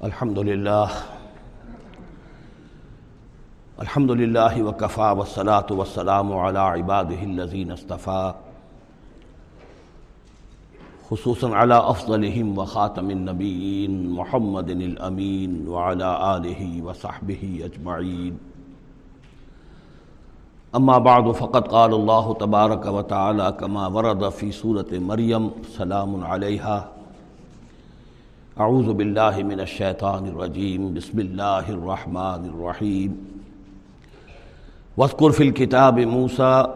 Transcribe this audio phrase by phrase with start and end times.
[0.00, 0.84] الحمد للہ
[3.76, 8.30] الحمد للہ وکفا وسلاۃ وسلام علی عباد الذین اصطفیٰ
[11.08, 18.36] خصوصاً علی افضلہم و خاتم النبیین محمد الامین وعلی آلہ وصحبہ اجمعین
[20.74, 26.80] اما بعد فقط قال اللہ تبارک و تعالی کما ورد فی صورت مریم سلام علیہا
[28.60, 33.12] اعوذ باللہ من الشیطان الرجیم، بسم اللہ الرحمن الرحیم۔
[34.96, 36.66] واذکر فی الكتاب موسیٰ،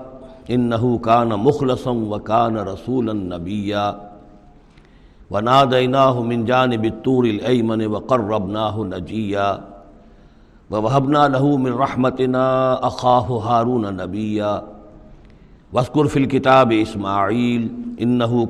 [0.49, 3.93] انہو کان مخلصا وکان رسولا نبیا۔
[5.31, 9.57] ونادیناہ من جانب الطور الایمن وقربناہ نجیا۔
[10.71, 14.61] ووہبنا لہو من رحمتنا اخاہ ہارون نبیا۔
[15.75, 17.67] واذکر فی الكتاب اسماعیل
[17.99, 18.45] انہو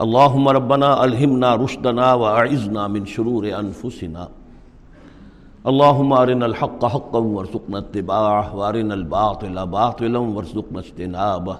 [0.00, 4.26] کان اللہ ربنا الہمنا رشدنا واعذنا من شرور انفسنا.
[5.70, 11.56] اللهم ارنا الحق حقا وارزقنا اتباعه وارنا الباطل باطلا وارزقنا اجتنابه.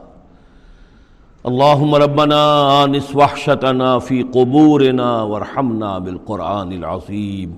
[1.46, 2.40] اللهم ربنا
[2.84, 7.50] آنس وحشتنا في قبورنا وارحمنا بالقرآن العظيم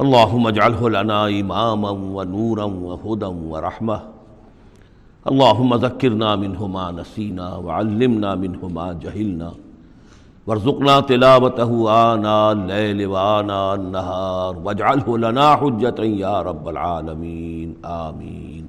[0.00, 4.17] اللهم اجعله لنا إماما ونورا وهدى ورحمة.
[5.30, 9.50] اللهم ذكرنا منه ما نسينا وعلمنا منه ما جهلنا
[10.46, 18.64] وارزقنا تلاوته آناء الليل وآناء النهار واجعله لنا حجة يا رب العالمين آمين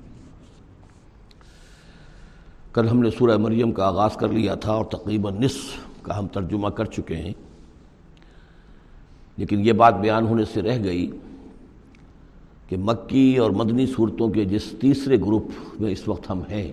[2.74, 6.28] کل ہم نے سورہ مریم کا آغاز کر لیا تھا اور تقریباً نصف کا ہم
[6.34, 7.34] ترجمہ کر چکے ہیں،
[9.38, 11.10] لیکن یہ بات بیان ہونے سے رہ گئی۔
[12.70, 15.48] کہ مکی اور مدنی صورتوں کے جس تیسرے گروپ
[15.80, 16.72] میں اس وقت ہم ہیں،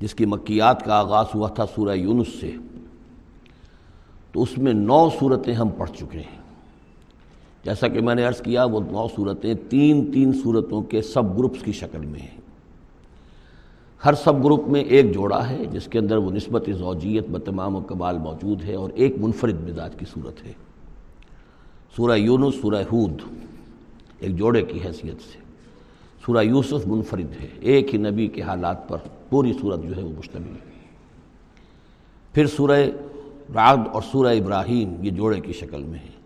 [0.00, 2.50] جس کی مکیات کا آغاز ہوا تھا سورہ یونس سے،
[4.32, 6.38] تو اس میں نو صورتیں ہم پڑھ چکے ہیں۔
[7.64, 11.62] جیسا کہ میں نے عرض کیا، وہ نو صورتیں تین تین صورتوں کے سب گروپس
[11.62, 12.40] کی شکل میں ہیں۔
[14.04, 17.80] ہر سب گروپ میں ایک جوڑا ہے، جس کے اندر وہ نسبت زوجیت بتمام و
[17.80, 20.52] کمال موجود ہے اور ایک منفرد مزاج کی صورت ہے۔
[21.96, 23.22] سورہ یونس، سورہ ہود۔
[24.20, 25.38] ایک جوڑے کی حیثیت سے۔
[26.26, 28.98] سورہ یوسف منفرد ہے۔ ایک ہی نبی کے حالات پر
[29.30, 30.68] پوری صورت جو ہے وہ مشتمل ہے۔
[32.32, 32.86] پھر سورہ
[33.54, 36.18] رعد اور سورہ ابراہیم یہ جوڑے کی شکل میں ہے۔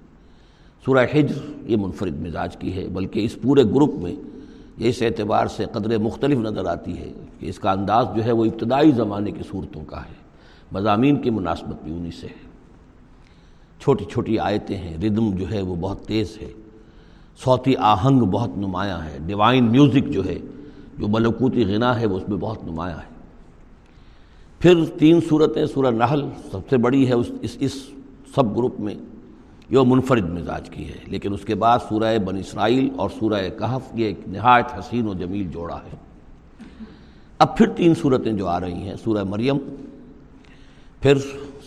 [0.85, 4.15] سورہ حجر یہ منفرد مزاج کی ہے، بلکہ اس پورے گروپ میں
[4.79, 8.33] یہ اس اعتبار سے قدرے مختلف نظر آتی ہے کہ اس کا انداز جو ہے
[8.33, 10.23] وہ ابتدائی زمانے کی صورتوں کا ہے۔
[10.73, 12.51] مضامین کی مناسبت بھی انہی سے ہے۔
[13.81, 16.53] چھوٹی چھوٹی آیتیں ہیں، ردم جو ہے وہ بہت تیز ہے۔
[17.39, 20.39] صوتی آہنگ بہت نمایاں ہے۔ ڈیوائن میوزک جو ہے،
[20.99, 23.13] جو ملکوتی غنا ہے، وہ اس میں بہت نمایاں ہے۔
[24.59, 27.73] پھر تین صورتیں، سورہ نحل، سب سے بڑی ہے اس اس اس
[28.35, 28.95] سب گروپ میں
[29.71, 33.91] یہ منفرد مزاج کی ہے۔ لیکن اس کے بعد سورہ بن اسرائیل اور سورہ کہف،
[33.95, 35.97] یہ ایک نہایت حسین و جمیل جوڑا ہے۔
[37.39, 39.59] اب پھر تین صورتیں جو آ رہی ہیں، سورہ مریم،
[41.01, 41.19] پھر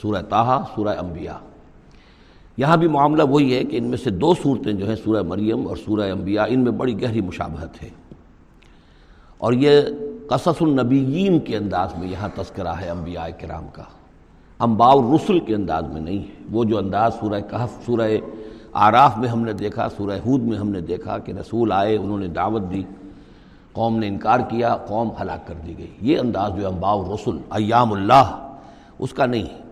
[0.02, 1.55] سورہ تاہا سورہ انبیاء۔
[2.58, 5.68] یہاں بھی معاملہ وہی ہے کہ ان میں سے دو صورتیں جو ہیں سورہ مریم
[5.68, 7.90] اور سورہ انبیاء، ان میں بڑی گہری مشابہت ہے۔
[9.38, 9.82] اور یہ
[10.28, 13.84] قصص النبیین کے انداز میں یہاں تذکرہ ہے انبیاء کرام کا۔
[14.60, 18.12] انباء الرسل کے انداز میں نہیں ہے۔ وہ جو انداز سورہ کہف، سورہ
[18.74, 22.18] آراف میں ہم نے دیکھا، سورہ ہود میں ہم نے دیکھا کہ رسول آئے، انہوں
[22.18, 22.84] نے دعوت دی،
[23.72, 27.94] قوم نے انکار کیا، قوم ہلاک کر دی گئی۔ یہ انداز جو انباء الرسل، ایام
[27.94, 28.54] اللہ،
[29.00, 29.65] اس کا نہیں ہے۔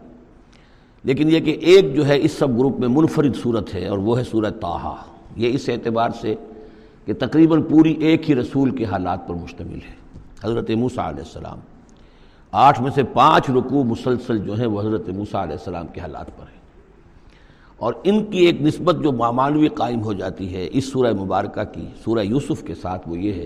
[1.03, 4.19] لیکن یہ کہ ایک جو ہے اس سب گروپ میں منفرد صورت ہے اور وہ
[4.19, 4.95] ہے صورت تاہا
[5.35, 6.35] یہ اس اعتبار سے
[7.05, 9.95] کہ تقریباً پوری ایک ہی رسول کے حالات پر مشتمل ہے۔
[10.43, 11.59] حضرت موسیٰ علیہ السلام۔
[12.51, 16.37] آٹھ میں سے پانچ رکوع مسلسل جو ہیں وہ حضرت موسیٰ علیہ السلام کے حالات
[16.37, 16.61] پر ہیں۔
[17.77, 21.87] اور ان کی ایک نسبت جو مامانوی قائم ہو جاتی ہے اس سورہ مبارکہ کی،
[22.03, 23.45] سورہ یوسف کے ساتھ وہ یہ ہے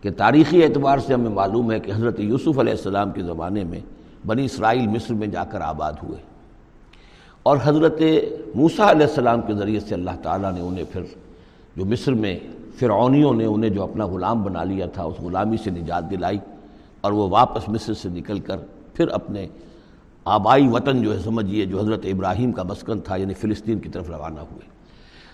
[0.00, 3.80] کہ تاریخی اعتبار سے ہمیں معلوم ہے کہ حضرت یوسف علیہ السلام کے زمانے میں
[4.26, 6.35] بنی اسرائیل مصر میں جا کر آباد ہوئے۔
[7.46, 8.02] اور حضرت
[8.54, 11.02] موسیٰ علیہ السلام کے ذریعے سے اللہ تعالیٰ نے انہیں پھر
[11.76, 12.38] جو مصر میں
[12.78, 16.38] فرعونیوں نے انہیں جو اپنا غلام بنا لیا تھا، اس غلامی سے نجات دلائی
[17.00, 18.56] اور وہ واپس مصر سے نکل کر
[18.94, 19.46] پھر اپنے
[20.24, 24.10] آبائی وطن جو ہے سمجھیے جو حضرت ابراہیم کا مسکن تھا یعنی فلسطین کی طرف
[24.10, 24.68] روانہ ہوئے۔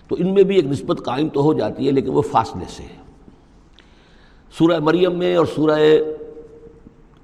[0.08, 2.82] تو ان میں بھی ایک نسبت قائم تو ہو جاتی ہے، لیکن وہ فاصلے سے
[2.82, 3.00] ہے۔
[4.58, 5.78] سورہ مریم میں اور سورہ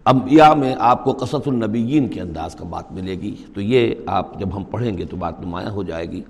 [0.09, 4.39] انبیاء میں آپ کو قصص النبیین کے انداز کا بات ملے گی، تو یہ آپ
[4.41, 6.23] جب ہم پڑھیں گے تو بات نمایاں ہو جائے گی۔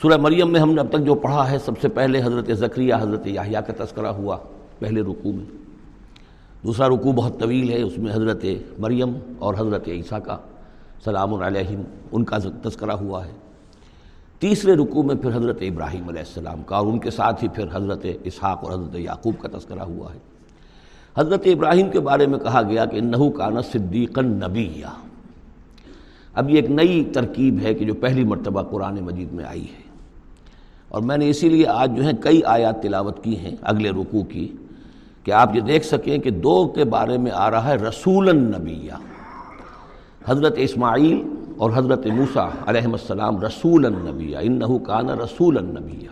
[0.00, 2.94] سورہ مریم میں ہم نے اب تک جو پڑھا ہے، سب سے پہلے حضرت ذکریہ
[3.00, 4.36] حضرت یاہیا کا تذکرہ ہوا،
[4.78, 5.44] پہلے رکوع میں۔
[6.64, 8.44] دوسرا رکوع بہت طویل ہے، اس میں حضرت
[8.78, 10.36] مریم اور حضرت عیسیٰ کا
[11.04, 13.32] سلام علیہم، ان کا تذکرہ ہوا ہے۔
[14.38, 17.66] تیسرے رکوع میں پھر حضرت ابراہیم علیہ السلام کا، اور ان کے ساتھ ہی پھر
[17.72, 20.18] حضرت اسحاق اور حضرت یعقوب کا تذکرہ ہوا ہے۔
[21.16, 24.86] حضرت ابراہیم کے بارے میں کہا گیا کہ نحو کانا صدیق نبیہ
[26.34, 29.82] اب یہ ایک نئی ترکیب ہے کہ جو پہلی مرتبہ قرآن مجید میں آئی ہے۔
[30.88, 34.22] اور میں نے اسی لیے آج جو ہیں کئی آیات تلاوت کی ہیں اگلے رکوع
[34.24, 34.52] کی
[35.24, 38.92] کہ آپ یہ دیکھ سکیں کہ دو کے بارے میں آ رہا ہے رسول النبیہ
[40.26, 41.22] حضرت اسماعیل
[41.56, 46.08] اور حضرت موسیٰ علیہ السلام رسول النبیہ انہو کانا رسول النبیہ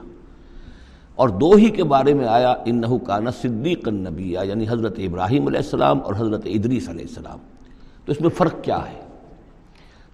[1.19, 5.59] اور دو ہی کے بارے میں آیا، انہو کانا صدیق النبیہ یعنی حضرت ابراہیم علیہ
[5.59, 7.39] السلام اور حضرت ادریس علیہ السلام۔
[8.05, 9.01] تو اس میں فرق کیا ہے؟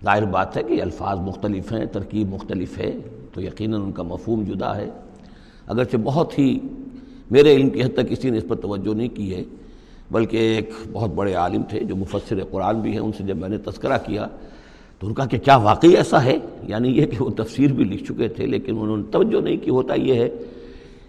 [0.04, 2.92] ظاہر بات ہے کہ الفاظ مختلف ہیں، ترکیب مختلف ہے،
[3.32, 4.90] تو یقیناً ان کا مفہوم جدا ہے۔
[5.66, 6.58] اگرچہ بہت ہی
[7.30, 9.42] میرے علم کی حد تک کسی نے اس پر توجہ نہیں کی ہے،
[10.10, 13.48] بلکہ ایک بہت بڑے عالم تھے جو مفسر قرآن بھی ہیں، ان سے جب میں
[13.48, 14.26] نے تذکرہ کیا
[14.98, 18.04] تو ان کا کہ کیا واقعی ایسا ہے؟ یعنی یہ کہ وہ تفسیر بھی لکھ
[18.04, 20.28] چکے تھے، لیکن انہوں نے توجہ نہیں کی، ہوتا یہ ہے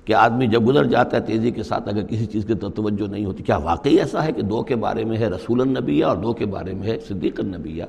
[0.06, 3.26] کہ آدمی جب گزر جاتا ہے تیزی کے ساتھ، اگر کسی چیز کی توجہ نہیں
[3.26, 6.34] ہوتی، کیا واقعی ایسا ہے کہ دو کے بارے میں ہے رسول النبیہ اور دو
[6.34, 7.84] کے بارے میں ہے صدیق النبیہ؟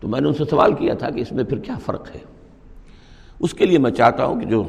[0.00, 2.20] تو میں نے ان سے سوال کیا تھا کہ اس میں پھر کیا فرق ہے؟
[3.40, 4.64] اس کے لیے میں چاہتا ہوں کہ جو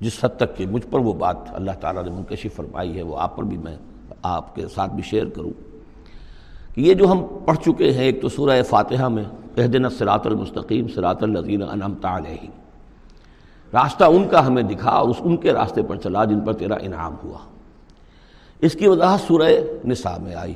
[0.00, 3.18] جس حد تک کہ مجھ پر وہ بات اللہ تعالیٰ نے منکشف فرمائی ہے، وہ
[3.18, 3.76] آپ پر بھی میں
[4.22, 5.50] آپ کے ساتھ بھی شیئر کروں۔
[6.74, 9.24] کہ یہ جو ہم پڑھ چکے ہیں، ایک تو سورہ فاتحہ میں
[9.56, 12.06] دن سرات المستقیم سرات الزین انعمت
[13.74, 16.74] راستہ ان کا ہمیں دکھا اور اس ان کے راستے پر چلا جن پر تیرا
[16.74, 17.38] انعام ہوا۔
[18.60, 19.48] اس کی وضاحت سورہ
[19.84, 20.54] نساء میں آئی۔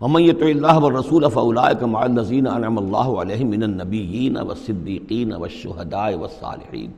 [0.00, 6.14] محمد اللہ و رسول فلاء نذین انعم اللہ علیہ من النبیین و صدیقین و شہدائے
[6.14, 6.90] و صالحین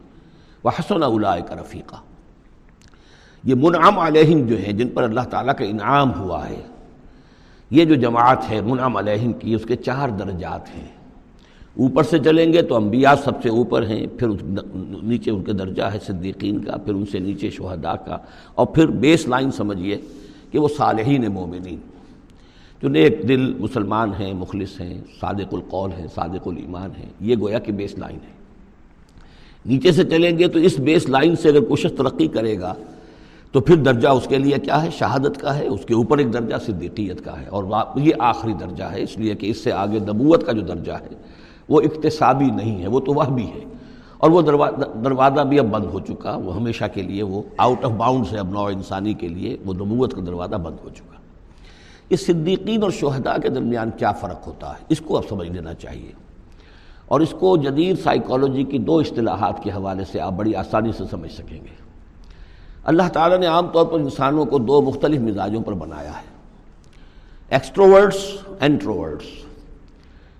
[0.64, 1.94] و حسن کا رفیقہ
[3.44, 6.62] یہ منعم علیہم جو ہیں، جن پر اللہ تعالیٰ کا انعام ہوا ہے،
[7.70, 10.95] یہ جو جماعت ہے منعم علیہم کی، اس کے چار درجات ہیں۔
[11.76, 15.82] اوپر سے چلیں گے تو انبیاء سب سے اوپر ہیں، پھر نیچے ان کے درجہ
[15.82, 18.16] ہے صدیقین کا، پھر ان سے نیچے شہداء کا،
[18.54, 19.96] اور پھر بیس لائن سمجھیے
[20.50, 21.76] کہ وہ صالحین مومنین۔
[22.82, 27.58] جو نیک دل مسلمان ہیں، مخلص ہیں، صادق القول ہیں، صادق الایمان ہیں، یہ گویا
[27.58, 28.34] کہ بیس لائن ہے
[29.66, 32.74] نیچے سے چلیں گے تو اس بیس لائن سے اگر کوشش ترقی کرے گا،
[33.52, 36.32] تو پھر درجہ اس کے لیے کیا ہے؟ شہادت کا ہے۔ اس کے اوپر ایک
[36.32, 37.64] درجہ صدیقیت کا ہے، اور
[37.96, 41.14] یہ آخری درجہ ہے۔ اس لیے کہ اس سے آگے نبوت کا جو درجہ ہے
[41.68, 43.60] وہ اقتصابی نہیں ہے، وہ تو وہ بھی ہے۔
[44.18, 44.42] اور وہ
[45.04, 48.38] دروازہ بھی اب بند ہو چکا، وہ ہمیشہ کے لیے وہ آؤٹ آف باؤنڈ ہے،
[48.38, 51.16] اب نو انسانی کے لیے وہ نبوت کا دروازہ بند ہو چکا۔
[52.08, 55.74] اس صدیقین اور شہداء کے درمیان کیا فرق ہوتا ہے؟ اس کو اب سمجھ لینا
[55.74, 56.12] چاہیے۔
[57.08, 61.04] اور اس کو جدید سائیکالوجی کی دو اصطلاحات کے حوالے سے آپ بڑی آسانی سے
[61.10, 61.86] سمجھ سکیں گے۔
[62.84, 66.36] اللہ تعالیٰ نے عام طور پر انسانوں کو دو مختلف مزاجوں پر بنایا ہے۔
[67.50, 69.45] ایکسٹروورڈس انٹروورڈس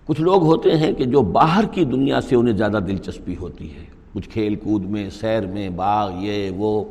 [0.06, 3.84] کچھ لوگ ہوتے ہیں کہ جو باہر کی دنیا سے انہیں زیادہ دلچسپی ہوتی ہے۔
[4.14, 6.84] کچھ کھیل کود میں، سیر میں، باغ، یہ، وہ،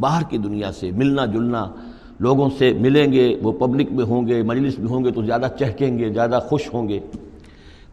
[0.00, 1.66] باہر کی دنیا سے ملنا جلنا،
[2.20, 5.46] لوگوں سے ملیں گے، وہ پبلک میں ہوں گے، مجلس میں ہوں گے، تو زیادہ
[5.58, 7.00] چہکیں گے، زیادہ خوش ہوں گے۔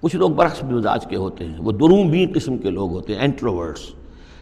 [0.01, 3.21] کچھ لوگ برعکس مزاج کے ہوتے ہیں۔ وہ دروم بھی قسم کے لوگ ہوتے ہیں
[3.21, 3.79] انٹروورڈس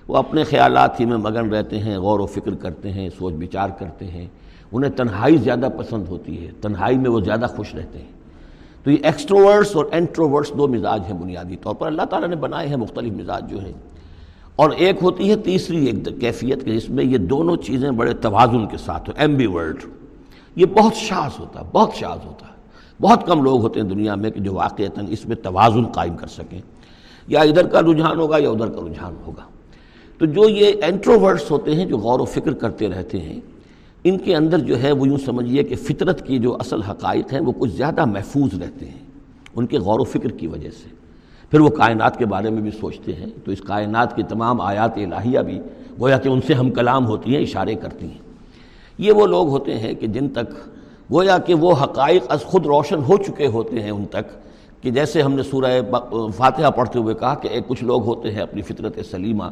[0.07, 3.69] وہ اپنے خیالات ہی میں مگن رہتے ہیں، غور و فکر کرتے ہیں سوچ بچار
[3.69, 4.27] کرتے ہیں۔
[4.71, 8.16] انہیں تنہائی زیادہ پسند ہوتی ہے، تنہائی میں وہ زیادہ خوش رہتے ہیں۔
[8.87, 12.67] تو یہ ایکسٹروورڈس اور انٹروورڈس دو مزاج ہیں بنیادی طور پر۔ اللہ تعالیٰ نے بنائے
[12.67, 13.73] ہیں مختلف مزاج جو ہیں۔
[14.55, 18.67] اور ایک ہوتی ہے تیسری ایک کیفیت کہ جس میں یہ دونوں چیزیں بڑے توازن
[18.67, 19.77] کے ساتھ ہو ایم بی ورلڈ
[20.55, 22.53] یہ بہت شاز ہوتا ہے بہت شاز ہوتا۔ ہے
[23.01, 26.27] بہت کم لوگ ہوتے ہیں دنیا میں کہ جو واقعتاً اس میں توازن قائم کر
[26.27, 26.61] سکیں۔
[27.27, 29.43] یا ادھر کا رجحان ہوگا یا ادھر کا رجحان ہوگا۔
[30.17, 33.39] تو جو یہ انٹروورٹس ہوتے ہیں، جو غور و فکر کرتے رہتے ہیں
[34.09, 37.39] ان کے اندر جو ہے وہ یوں سمجھیے کہ فطرت کی جو اصل حقائق ہیں
[37.39, 39.07] وہ کچھ زیادہ محفوظ رہتے ہیں
[39.55, 40.89] ان کے غور و فکر کی وجہ سے۔
[41.51, 44.91] پھر وہ کائنات کے بارے میں بھی سوچتے ہیں۔ تو اس کائنات کی تمام آیات
[44.95, 45.59] الہیہ بھی
[45.99, 48.17] گویا کہ ان سے ہم کلام ہوتی ہیں، اشارے کرتی ہیں۔
[48.97, 50.53] یہ وہ لوگ ہوتے ہیں کہ جن تک
[51.11, 54.47] گویا کہ وہ حقائق از خود روشن ہو چکے ہوتے ہیں ان تک
[54.83, 55.81] کہ جیسے ہم نے سورہ
[56.35, 59.43] فاتحہ پڑھتے ہوئے کہا کہ ایک کچھ لوگ ہوتے ہیں اپنی فطرت سلیمہ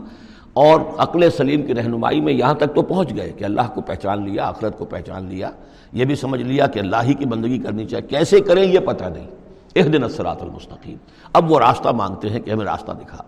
[0.56, 4.30] اور عقل سلیم کی رہنمائی میں یہاں تک تو پہنچ گئے کہ اللہ کو پہچان
[4.30, 5.52] لیا، آخرت کو پہچان لیا۔
[5.94, 9.04] یہ بھی سمجھ لیا کہ اللہ ہی کی بندگی کرنی چاہیے۔ کیسے کریں یہ پتہ
[9.04, 9.28] نہیں۔
[9.74, 10.98] ایک دن اثرات المستقیم۔
[11.34, 13.24] اب وہ راستہ مانگتے ہیں کہ ہمیں راستہ دکھا۔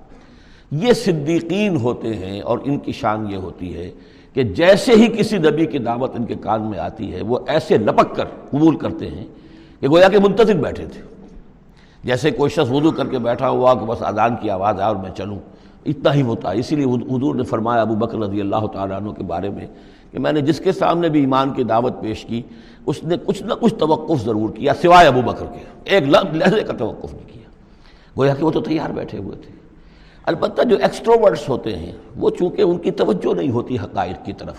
[0.71, 3.91] یہ صدیقین ہوتے ہیں اور ان کی شان یہ ہوتی ہے
[4.33, 7.77] کہ جیسے ہی کسی نبی کی دعوت ان کے کان میں آتی ہے، وہ ایسے
[7.77, 9.27] لپک کر قبول کرتے ہیں
[9.79, 11.01] کہ گویا کہ منتظر بیٹھے تھے۔
[12.03, 14.95] جیسے کوئی شخص وضو کر کے بیٹھا ہوا کہ بس اذان کی آواز آئے اور
[14.95, 15.39] میں چلوں۔
[15.85, 19.09] اتنا ہی ہوتا ہے۔ اسی لیے حضور نے فرمایا ابو بکر رضی اللہ تعالیٰ عنہ
[19.09, 19.67] کے بارے میں
[20.11, 22.41] کہ میں نے جس کے سامنے بھی ایمان کی دعوت پیش کی،
[22.85, 26.73] اس نے کچھ نہ کچھ توقف ضرور کیا، سوائے ابو بکر کے۔ ایک لہجے کا
[26.73, 27.49] توقف نہیں کیا۔
[28.17, 29.51] گویا کہ وہ تو تیار بیٹھے ہوئے تھے۔
[30.25, 34.55] البتہ جو ایکسٹروورٹس ہوتے ہیں، وہ چونکہ ان کی توجہ نہیں ہوتی حقائق کی طرف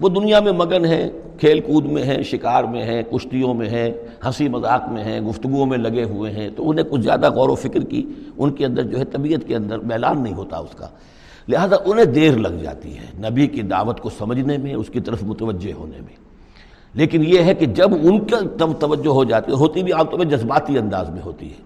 [0.00, 1.10] وہ دنیا میں مگن ہیں،
[1.40, 3.90] کھیل کود میں ہیں، شکار میں ہیں، کشتیوں میں ہیں،
[4.26, 7.54] ہنسی مذاق میں ہیں گفتگوؤں میں لگے ہوئے ہیں، تو انہیں کچھ زیادہ غور و
[7.54, 10.86] فکر کی، ان کے اندر جو ہے طبیعت کے اندر میلان نہیں ہوتا اس کا۔
[11.48, 15.22] لہذا انہیں دیر لگ جاتی ہے نبی کی دعوت کو سمجھنے میں، اس کی طرف
[15.22, 16.26] متوجہ ہونے میں۔
[16.94, 20.18] لیکن یہ ہے کہ جب ان کا توجہ ہو جاتی ہے، ہوتی بھی عام طور
[20.18, 21.62] پہ جذباتی انداز میں ہوتی ہے۔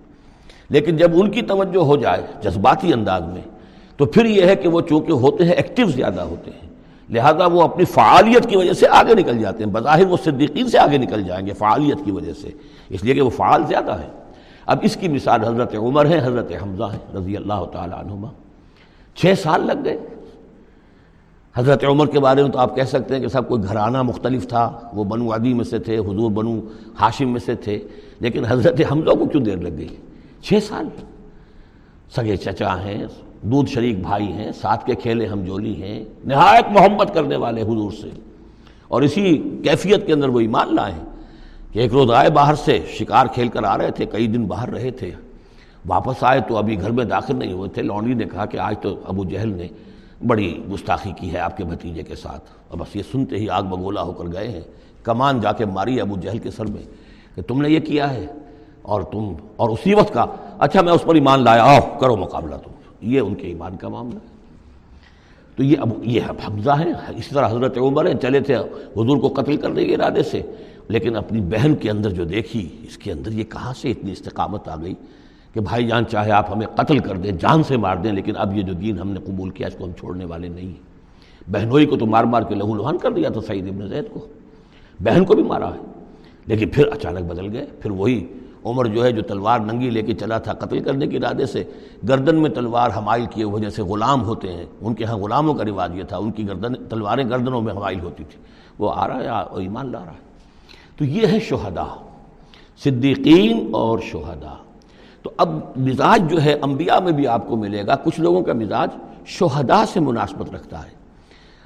[0.70, 3.42] لیکن جب ان کی توجہ ہو جائے جذباتی انداز میں،
[3.96, 6.69] تو پھر یہ ہے کہ وہ چونکہ ہوتے ہیں، ایکٹیو زیادہ ہوتے ہیں۔
[7.10, 10.78] لہذا وہ اپنی فعالیت کی وجہ سے آگے نکل جاتے ہیں، بظاہر وہ صدیقین سے
[10.78, 12.50] آگے نکل جائیں گے فعالیت کی وجہ سے،
[12.88, 14.08] اس لیے کہ وہ فعال زیادہ ہے
[14.66, 18.28] اب اس کی مثال حضرت عمر ہے حضرت حمزہ ہے رضی اللہ تعالیٰ عنہما۔
[19.14, 19.98] چھ سال لگ گئے۔
[21.54, 24.48] حضرت عمر کے بارے میں تو آپ کہہ سکتے ہیں کہ سب کوئی گھرانہ مختلف
[24.48, 26.60] تھا، وہ بنو عدی میں سے تھے، حضور بنو
[27.00, 27.78] ہاشم میں سے تھے،
[28.20, 29.96] لیکن حضرت حمزہ کو کیوں دیر لگ گئی؟
[30.42, 30.88] چھ سال۔
[32.16, 33.04] سگے چچا ہیں
[33.42, 37.92] دودھ شریک بھائی ہیں، ساتھ کے کھیلے ہم جولی ہیں، نہایت محبت کرنے والے حضور
[37.92, 38.08] سے۔
[38.88, 40.94] اور اسی کیفیت کے اندر وہ ایمان لائے
[41.72, 44.68] کہ ایک روز آئے باہر سے، شکار کھیل کر آ رہے تھے، کئی دن باہر
[44.68, 45.10] رہے تھے۔
[45.86, 48.74] واپس آئے تو ابھی گھر میں داخل نہیں ہوئے تھے۔ لونڈی نے کہا کہ آج
[48.82, 49.68] تو ابو جہل نے
[50.26, 53.62] بڑی گستاخی کی ہے آپ کے بھتیجے کے ساتھ۔ اور بس یہ سنتے ہی آگ
[53.62, 54.60] بگولا ہو کر گئے ہیں۔
[55.02, 56.82] کمان جا کے ماری ابو جہل کے سر میں
[57.34, 58.26] کہ تم نے یہ کیا ہے؟
[58.82, 60.24] اور تم، اور اسی وقت کا
[60.58, 62.70] اچھا میں اس پر ایمان لایا، آؤ، کرو مقابلہ تم۔
[63.02, 64.40] یہ ان کے ایمان کا معاملہ ہے۔
[65.56, 68.56] تو یہ اب یہ حفظہ ہے اسی طرح حضرت عمر ہیں، چلے تھے،
[68.96, 70.42] حضور کو قتل کرنے کے ارادے سے۔
[70.88, 74.68] لیکن اپنی بہن کے اندر جو دیکھی، اس کے اندر یہ کہاں سے اتنی استقامت
[74.68, 74.94] آ گئی
[75.54, 78.56] کہ بھائی جان چاہے آپ ہمیں قتل کر دیں، جان سے مار دیں، لیکن اب
[78.56, 80.90] یہ جو دین ہم نے قبول کیا، اس کو ہم چھوڑنے والے نہیں ہیں۔
[81.50, 84.26] بہنوئی کو تو مار مار کے لہو لہان کر دیا تھا سعید ابن زید کو۔
[85.00, 85.80] بہن کو بھی مارا ہے،
[86.46, 88.26] لیکن پھر اچانک بدل گئے، پھر وہی
[88.64, 91.64] عمر جو ہے جو تلوار ننگی لے کے چلا تھا قتل کرنے کے ارادے سے،
[92.08, 95.64] گردن میں تلوار حمائل کیے ہوئے جیسے غلام ہوتے ہیں، ان کے ہاں غلاموں کا
[95.64, 98.38] رواج یہ تھا، ان کی گردن، تلواریں گردنوں میں حمائل ہوتی تھی
[98.78, 100.30] وہ آ رہا ہے اور ایمان لا رہا ہے؟
[100.98, 101.94] تو یہ ہے شہداء،
[102.84, 104.62] صدیقین اور شہداء۔
[105.22, 108.52] تو اب مزاج جو ہے انبیاء میں بھی آپ کو ملے گا، کچھ لوگوں کا
[108.52, 108.88] مزاج
[109.26, 111.00] شہداء سے مناسبت رکھتا ہے۔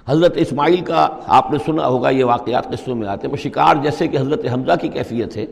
[0.06, 3.76] حضرت اسماعیل کا آپ نے سنا ہوگا، یہ واقعات قصوں میں آتے ہیں، وہ شکار
[3.82, 5.46] جیسے کہ حضرت حمزہ کی کیفیت ہے۔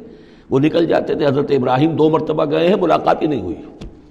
[0.52, 3.54] وہ نکل جاتے تھے، حضرت ابراہیم دو مرتبہ گئے ہیں، ملاقات ہی نہیں ہوئی۔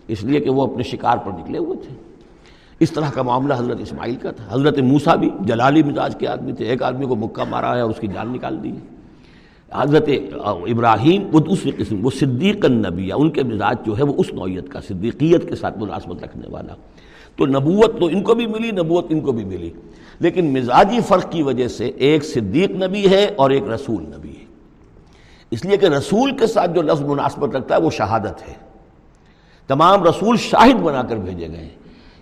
[0.08, 1.96] اس لیے کہ وہ اپنے شکار پر نکلے ہوئے تھے۔
[2.80, 6.52] اس طرح کا معاملہ حضرت اسماعیل کا تھا۔ حضرت موسا بھی جلالی مزاج کے آدمی
[6.52, 8.72] تھے۔ ایک آدمی کو مکہ مارا ہے اور اس کی جان نکال دی۔
[9.74, 10.10] حضرت
[10.46, 14.70] ابراہیم وہ دوسری قسم، وہ صدیق النبی ان کے مزاج جو ہے وہ اس نوعیت
[14.70, 16.74] کا، صدیقیت کے ساتھ ملازمت رکھنے والا۔
[17.36, 19.70] تو نبوت تو ان کو بھی ملی، نبوت ان کو بھی ملی۔
[20.20, 24.51] لیکن مزاجی فرق کی وجہ سے ایک صدیق نبی ہے اور ایک رسول نبی ہے۔
[25.52, 28.54] اس لیے کہ رسول کے ساتھ جو لفظ مناسبت رکھتا ہے وہ شہادت ہے۔
[29.68, 31.70] تمام رسول شاہد بنا کر بھیجے گئے ہیں۔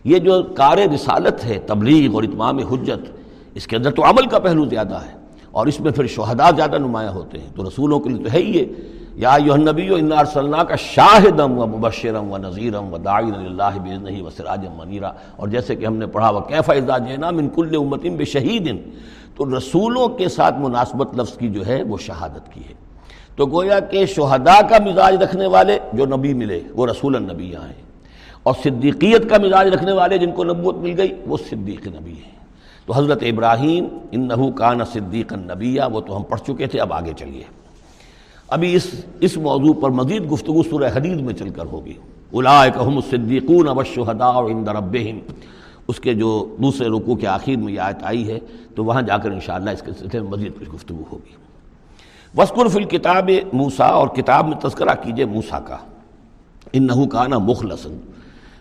[0.04, 3.12] یہ جو کار رسالت ہے، تبلیغ اور اتمام حجت،
[3.54, 5.14] اس کے اندر تو عمل کا پہلو زیادہ ہے
[5.52, 8.40] اور اس میں پھر شہداء زیادہ نمایاں ہوتے ہیں۔ تو رسولوں کے لیے تو ہے
[8.40, 8.66] ہی یہ۔
[9.14, 14.22] یا نبی و انار صلاح کا شاہدم و مبشرم و نذیرم و داعین اللہ بزن
[14.22, 17.76] و سراجم منیرا۔ اور جیسے کہ ہم نے پڑھا وہ کیف اعزا جینا من کل
[17.76, 18.76] امتم بے شہید
[19.36, 22.89] تو رسولوں کے ساتھ مناسبت لفظ کی جو ہے، وہ شہادت کی ہے۔
[23.40, 27.74] تو گویا کہ شہداء کا مزاج رکھنے والے جو نبی ملے، وہ رسول النبی آئے
[28.44, 32.40] اور صدیقیت کا مزاج رکھنے والے جن کو نبوت مل گئی، وہ صدیق نبی ہیں۔
[32.86, 36.94] تو حضرت ابراہیم ان نحو کان صدیق النبیہ وہ تو ہم پڑھ چکے تھے، اب
[36.94, 37.44] آگے چلیے۔
[38.48, 38.88] ابھی اس
[39.20, 41.94] اس موضوع پر مزید گفتگو سورہ حدید میں چل کر ہوگی۔
[42.32, 45.20] اولائکہم الصدیقون والشہداء عند ربہم۔
[45.88, 48.40] اس کے جو دوسرے رکوع کے آخر میں یہ آیت آئی ہے،
[48.76, 51.49] تو وہاں جا کر انشاءاللہ اس کے سلسلے میں مزید کچھ گفتگو ہوگی۔
[52.38, 55.78] وسکر فی الکتاب موسا اور کتاب میں تذکرہ کیجیے موسا کا۔
[56.74, 57.98] ان نحو کانا مخلصن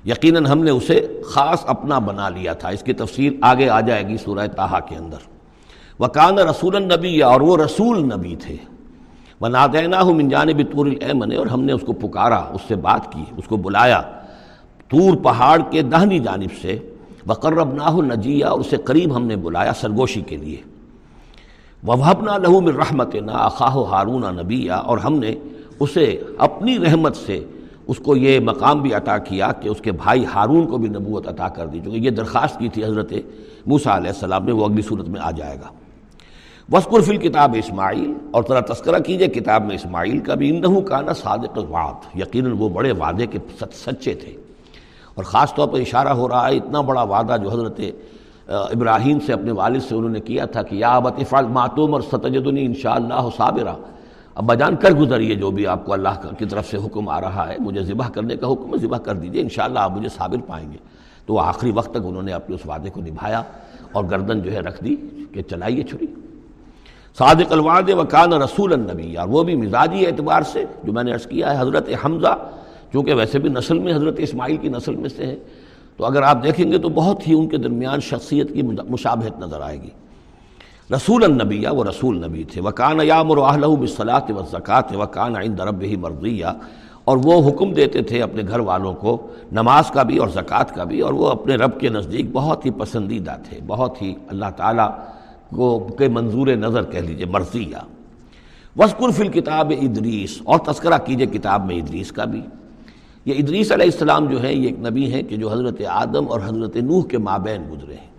[0.07, 4.09] یقیناً ہم نے اسے خاص اپنا بنا لیا تھا۔ اس کی تفصیل آگے آ جائے
[4.09, 5.17] گی سورہ تاہا کے اندر۔
[5.99, 6.07] وہ
[6.51, 8.57] رسول النبی اور وہ رسول نبی تھے۔
[9.41, 13.13] وہ نادینا ہوں منجان طور العمن اور ہم نے اس کو پکارا، اس سے بات
[13.13, 14.01] کی، اس کو بلایا۔
[14.89, 16.79] طور پہاڑ کے دہنی جانب سے۔
[17.27, 20.78] وقرب ناہ نجیہ اور اسے قریب ہم نے بلایا سرگوشی کے لیے۔
[21.87, 25.35] وبنا لہو میں رحمت نا اخاہ ہارون نبیہ اور ہم نے
[25.81, 27.45] اسے اپنی رحمت سے
[27.87, 31.29] اس کو یہ مقام بھی عطا کیا کہ اس کے بھائی ہارون کو بھی نبوت
[31.29, 33.13] عطا کر دی چونکہ یہ درخواست کی تھی حضرت
[33.67, 35.69] موسیٰ علیہ السلام نے وہ اگلی صورت میں آ جائے گا۔
[36.73, 41.13] وسکر فل کتاب اسماعیل اور ذرا تذکرہ کیجیے، کتاب میں اسماعیل کا بھی انہوں کانا
[41.13, 43.39] صادق الوعد، یقیناً وہ بڑے وعدے کے
[43.73, 44.37] سچے تھے۔
[45.15, 47.81] اور خاص طور پر اشارہ ہو رہا ہے، اتنا بڑا وعدہ جو حضرت
[48.49, 52.65] ابراہیم سے اپنے والد سے انہوں نے کیا تھا کہ یا افعال ماتوم اور ستجدنی
[52.65, 53.75] ان شاء اللہ صابرہ
[54.35, 57.49] اب بجان کر گزریے جو بھی آپ کو اللہ کی طرف سے حکم آ رہا
[57.49, 60.73] ہے۔ مجھے ذبح کرنے کا حکم ہے، ذبح کر دیجیے انشاءاللہ آپ مجھے صابر پائیں
[60.73, 60.77] گے۔
[61.27, 63.43] تو آخری وقت تک انہوں نے اپنے اس وعدے کو نبھایا
[63.93, 64.97] اور گردن جو ہے رکھ دی
[65.33, 66.07] کہ چلائیے چھری۔
[67.19, 71.13] صادق الوعد و کان رسول النبی۔ اور وہ بھی مزاجی اعتبار سے جو میں نے
[71.13, 72.37] عرض کیا ہے، حضرت حمزہ،
[72.93, 75.37] چونکہ ویسے بھی نسل میں حضرت اسماعیل کی نسل میں سے ہیں
[75.99, 79.61] تو اگر آپ دیکھیں گے تو بہت ہی ان کے درمیان شخصیت کی مشابہت نظر
[79.61, 79.91] آئے گی۔
[80.95, 85.83] رسول النبی وہ رسول نبی تھے۔ وکان یام الحلہ بصلاۃ و زکوٰۃ وکان عند رب
[85.83, 86.47] ہی مرضیہ۔
[87.05, 90.85] اور وہ حکم دیتے تھے اپنے گھر والوں کو نماز کا بھی اور زکوٰۃ کا
[90.85, 94.91] بھی۔ اور وہ اپنے رب کے نزدیک بہت ہی پسندیدہ تھے۔ بہت ہی اللہ تعالیٰ
[95.57, 97.77] کو کے منظور نظر کہہ لیجیے مرضیہ۔
[98.77, 102.43] وسکر فل کتاب ادریس اور تذکرہ کیجیے کتاب میں ادریس کا بھی۔
[103.29, 106.41] یہ ادریس علیہ السلام جو ہے یہ ایک نبی ہے کہ جو حضرت آدم اور
[106.45, 108.11] حضرت نوح کے مابین گزرے ہیں۔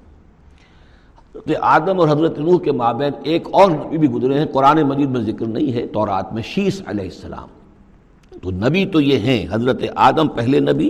[1.36, 5.10] حضرت آدم اور حضرت نوح کے مابین ایک اور نبی بھی گزرے ہیں۔ قرآن مجید
[5.10, 7.48] میں ذکر نہیں ہے تورات میں شیس علیہ السلام۔
[8.42, 10.90] تو نبی تو یہ ہیں، حضرت آدم پہلے نبی،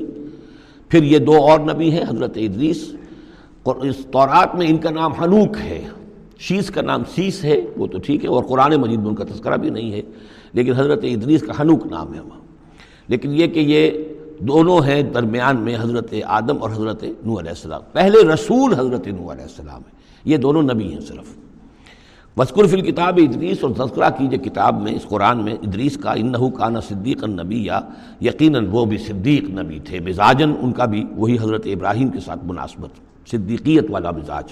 [0.89, 2.95] پھر یہ دو اور نبی ہیں، حضرت ادریس۔
[3.63, 5.87] اس تورات میں ان کا نام حنوک ہے۔
[6.39, 9.23] شیس کا نام سیس ہے، وہ تو ٹھیک ہے۔ اور قرآن مجید میں ان کا
[9.23, 10.01] تذکرہ بھی نہیں ہے،
[10.53, 12.39] لیکن حضرت ادریس کا حنوک نام ہے وہاں۔
[13.09, 13.91] لیکن یہ کہ یہ
[14.39, 19.31] دونوں ہیں درمیان میں حضرت آدم اور حضرت نو علیہ السلام۔ پہلے رسول حضرت نو
[19.31, 19.91] علیہ السلام ہے
[20.25, 21.37] یہ دونوں نبی ہیں صرف۔
[22.37, 26.49] وسکر فی الکتاب ادریس اور تذکرہ کیجیے کتاب میں، اس قرآن میں ادریس کا انہو
[26.49, 27.79] کانا صدیق النبی یا
[28.21, 32.39] یقیناً وہ بھی صدیق نبی تھے۔ مزاجن ان کا بھی وہی حضرت ابراہیم کے ساتھ
[32.43, 32.89] مناسبت،
[33.29, 34.43] صدیقیت والا مزاج۔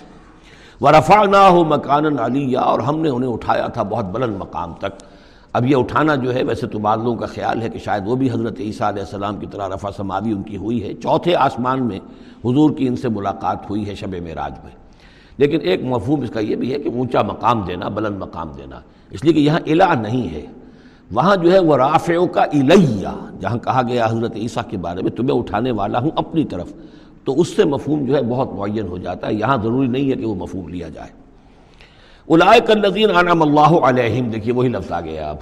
[0.82, 4.74] و رفا نہ ہو مکان علیہ اور ہم نے انہیں اٹھایا تھا بہت بلند مقام
[4.80, 5.17] تک۔
[5.58, 8.16] اب یہ اٹھانا جو ہے، ویسے تو بعض لوگوں کا خیال ہے کہ شاید وہ
[8.16, 11.86] بھی حضرت عیسیٰ علیہ السلام کی طرح رفع سماوی ان کی ہوئی ہے۔ چوتھے آسمان
[11.86, 12.00] میں
[12.46, 14.72] حضور کی ان سے ملاقات ہوئی ہے شب معراج میں۔
[15.38, 18.80] لیکن ایک مفہوم اس کا یہ بھی ہے کہ اونچا مقام دینا، بلند مقام دینا۔
[19.10, 20.46] اس لیے کہ یہاں الہ نہیں ہے۔
[21.12, 23.08] وہاں جو ہے، وہ رافع کا الیہ،
[23.40, 26.74] جہاں کہا گیا حضرت عیسیٰ کے بارے میں، تمہیں اٹھانے والا ہوں اپنی طرف۔
[27.24, 30.16] تو اس سے مفہوم جو ہے، بہت معین ہو جاتا ہے۔ یہاں ضروری نہیں ہے
[30.16, 31.27] کہ وہ مفہوم لیا جائے۔
[32.30, 35.36] الائے الذین انعم اللہ علیہم۔ دیکھیے وہی لفظ آ گیا اب۔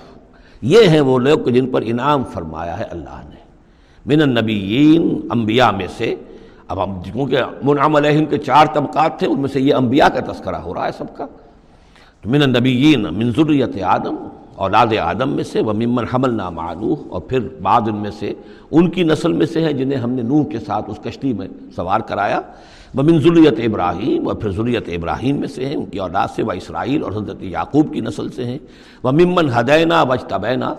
[0.62, 3.36] یہ ہیں وہ لوگ جن پر انعام فرمایا ہے اللہ نے۔
[4.06, 6.16] من النبیین، انبیاء میں سے۔
[6.68, 10.32] اب ہم کیونکہ منعم علیہم کے چار طبقات تھے، ان میں سے یہ انبیاء کا
[10.32, 11.26] تذکرہ ہو رہا ہے سب کا۔
[12.22, 14.16] تو من النبیین، من ذریت آدم،
[14.56, 18.34] اولاد آدم میں سے۔ وہ ممن حمل نام اور پھر بعد ان میں سے،
[18.72, 21.48] ان کی نسل میں سے ہیں جنہیں ہم نے نوح کے ساتھ اس کشتی میں
[21.76, 22.42] سوار کرایا۔
[22.96, 26.44] وہ من ذریت ابراہیم، اور پھر ذریت ابراہیم میں سے ہیں، ان کی اولاد سے،
[26.44, 28.58] وہ اسرائیل اور حضرت یعقوب کی نسل سے ہیں۔
[29.04, 30.74] وہ ممن ہدینہ وج تبینہ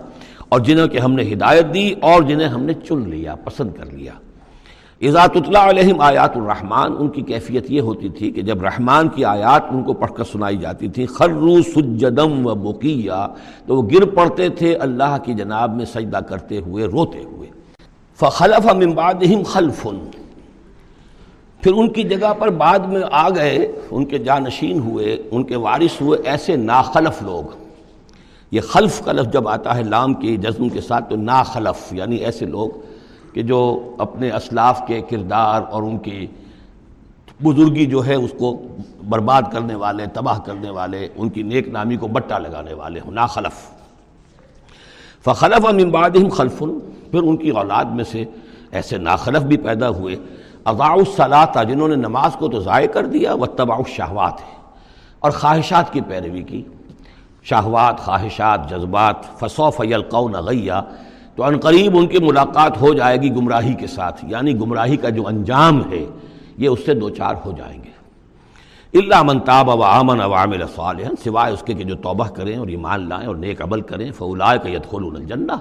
[0.49, 3.85] اور جنہیں کہ ہم نے ہدایت دی اور جنہیں ہم نے چن لیا، پسند کر
[3.85, 4.11] لیا۔
[5.01, 9.25] اضاط اطلاع علیہم آیات الرحمن، ان کی کیفیت یہ ہوتی تھی کہ جب رحمان کی
[9.25, 13.27] آیات ان کو پڑھ کر سنائی جاتی تھی خرو سجدم و بقیہ،
[13.65, 17.49] تو وہ گر پڑتے تھے، اللہ کی جناب میں سجدہ کرتے ہوئے، روتے ہوئے۔
[18.19, 19.87] فخلف من بعدہم خلف۔
[21.61, 25.55] پھر ان کی جگہ پر بعد میں آ گئے، ان کے جانشین ہوئے، ان کے
[25.55, 27.67] وارث ہوئے، ایسے ناخلف لوگ۔
[28.51, 32.15] یہ خلف کا لفظ جب آتا ہے لام کی جزم کے ساتھ، تو ناخلف یعنی
[32.15, 32.69] ایسے لوگ
[33.33, 36.27] کہ جو اپنے اسلاف کے کردار اور ان کی
[37.43, 38.57] بزرگی جو ہے، اس کو
[39.09, 43.11] برباد کرنے والے، تباہ کرنے والے، ان کی نیک نامی کو بٹا لگانے والے ہوں،
[43.11, 43.77] ناخلف۔
[45.23, 46.57] فخلف من بعدہم خلف۔
[47.11, 48.23] پھر ان کی اولاد میں سے
[48.71, 50.15] ایسے ناخلف بھی پیدا ہوئے۔
[50.67, 54.57] اضاء جنہوں نے نماز کو تو ضائع کر دیا وہ تباء الشہوات ہے۔
[55.19, 56.63] اور خواہشات کی پیروی کی۔
[57.43, 60.73] شہوات، خواہشات، جذبات فصوف یلقون غیہ۔
[61.35, 65.27] تو عنقریب ان کی ملاقات ہو جائے گی گمراہی کے ساتھ۔ یعنی گمراہی کا جو
[65.27, 66.05] انجام ہے،
[66.57, 67.97] یہ اس سے دو چار ہو جائیں گے۔
[68.99, 73.09] اللہ منتاب و امن عوامل صالح سوائے اس کے کہ جو توبہ کریں اور ایمان
[73.09, 75.51] لائیں اور نیک عمل کریں فولائے کا یدخلون الجنہ۔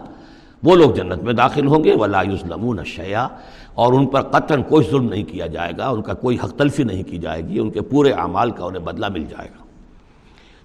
[0.62, 3.26] وہ لوگ جنت میں داخل ہوں گے۔ ولا یظلمون الشیع
[3.76, 6.84] اور ان پر قطن کوئی ظلم نہیں کیا جائے گا، ان کا کوئی حق تلفی
[6.84, 9.64] نہیں کی جائے گی، ان کے پورے اعمال کا انہیں بدلہ مل جائے گا۔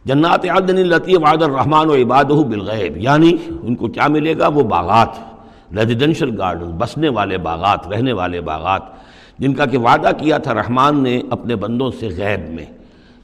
[0.05, 3.31] جنات عدن التی وعد الرحمٰن و عباد بالغیب یعنی
[3.63, 5.19] ان کو کیا ملے گا؟ وہ باغات
[5.77, 8.81] ریزیڈینشل گارڈن بسنے والے باغات، رہنے والے باغات۔
[9.39, 12.65] جن کا کہ وعدہ کیا تھا، رحمان نے اپنے بندوں سے غیب میں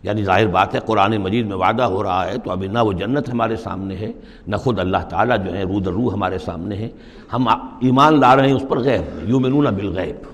[0.07, 2.93] یعنی ظاہر بات ہے، قرآن مجید میں وعدہ ہو رہا ہے تو اب نہ وہ
[2.93, 4.11] جنت ہمارے سامنے ہے،
[4.47, 6.89] نہ خود اللہ تعالیٰ جو ہے رو در روح ہمارے سامنے ہے۔
[7.33, 7.47] ہم
[7.79, 10.25] ایمان لا رہے ہیں اس پر غیب یومنون بالغیب۔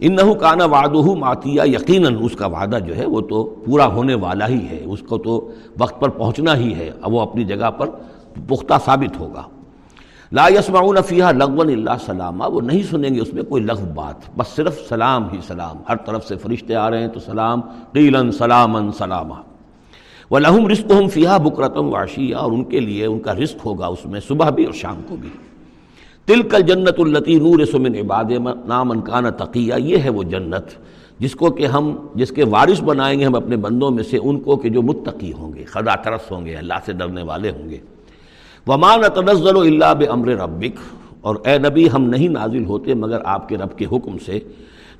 [0.00, 4.14] ان نہ کانا وعدہ ماتیہ یقیناً اس کا وعدہ جو ہے وہ تو پورا ہونے
[4.14, 7.70] والا ہی ہے، اس کو تو وقت پر پہنچنا ہی ہے اب وہ اپنی جگہ
[7.70, 7.86] پر
[8.48, 9.42] پختہ ثابت ہوگا۔
[10.36, 14.28] لا یسمعون فیہا لغون اللہ سلامہ وہ نہیں سنیں گے اس میں کوئی لغو بات،
[14.36, 17.60] بس صرف سلام ہی سلام، ہر طرف سے فرشتے آ رہے ہیں تو سلام
[17.92, 19.34] قیلن سلامن سلامہ
[20.30, 23.86] وہ لہم رزق ہم فیحہ بکرتم واشیہ اور ان کے لیے ان کا رزق ہوگا
[23.86, 25.28] اس میں، صبح بھی اور شام کو بھی۔
[26.28, 28.30] تل کل جنت التی نور سمن عباد
[28.66, 30.78] نام انکانہ تقیہ یہ ہے وہ جنت،
[31.18, 34.40] جس کو کہ ہم، جس کے وارث بنائیں گے ہم اپنے بندوں میں سے، ان
[34.40, 37.68] کو کہ جو متقی ہوں گے خدا ترس ہوں گے، اللہ سے ڈرنے والے ہوں
[37.70, 37.78] گے۔
[38.66, 40.80] ومان تنزل اللہ بمر ربک
[41.20, 44.38] اور اے نبی ہم نہیں نازل ہوتے مگر آپ کے رب کے حکم سے۔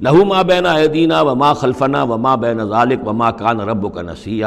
[0.01, 4.47] لہو ما بین عیدینہ وما خلفنا وما بین ذالک وما کان رب کا نسیہ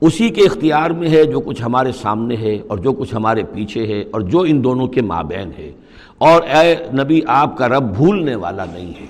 [0.00, 3.86] اسی کے اختیار میں ہے جو کچھ ہمارے سامنے ہے اور جو کچھ ہمارے پیچھے
[3.86, 5.72] ہے اور جو ان دونوں کے مابین ہے۔
[6.18, 9.06] اور اے نبی آپ کا رب بھولنے والا نہیں ہے۔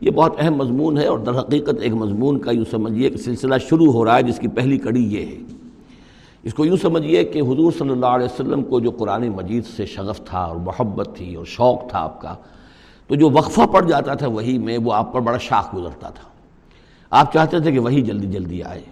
[0.00, 3.54] یہ بہت اہم مضمون ہے اور در حقیقت ایک مضمون کا یوں سمجھیے کہ سلسلہ
[3.70, 5.59] شروع ہو رہا ہے جس کی پہلی کڑی یہ ہے۔
[6.44, 9.86] اس کو یوں سمجھیے کہ حضور صلی اللہ علیہ وسلم کو جو قرآن مجید سے
[9.86, 12.34] شغف تھا اور محبت تھی اور شوق تھا آپ کا،
[13.06, 16.28] تو جو وقفہ پڑ جاتا تھا وہی میں وہ آپ پر بڑا شاخ گزرتا تھا۔
[17.10, 18.82] آپ چاہتے تھے کہ وہی جلدی جلدی آئے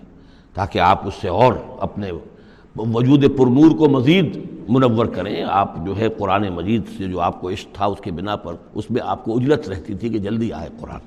[0.55, 2.11] تاکہ آپ اس سے اور اپنے
[2.77, 7.51] وجود پرنور کو مزید منور کریں۔ آپ جو ہے قرآن مجید سے جو آپ کو
[7.51, 10.53] عشق تھا اس کے بنا پر اس میں آپ کو اجلت رہتی تھی کہ جلدی
[10.53, 11.01] آئے قرآن۔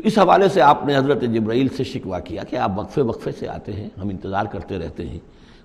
[0.00, 3.32] تو اس حوالے سے آپ نے حضرت جبرائیل سے شکوہ کیا کہ آپ وقفے وقفے
[3.32, 5.18] سے آتے ہیں، ہم انتظار کرتے رہتے ہیں۔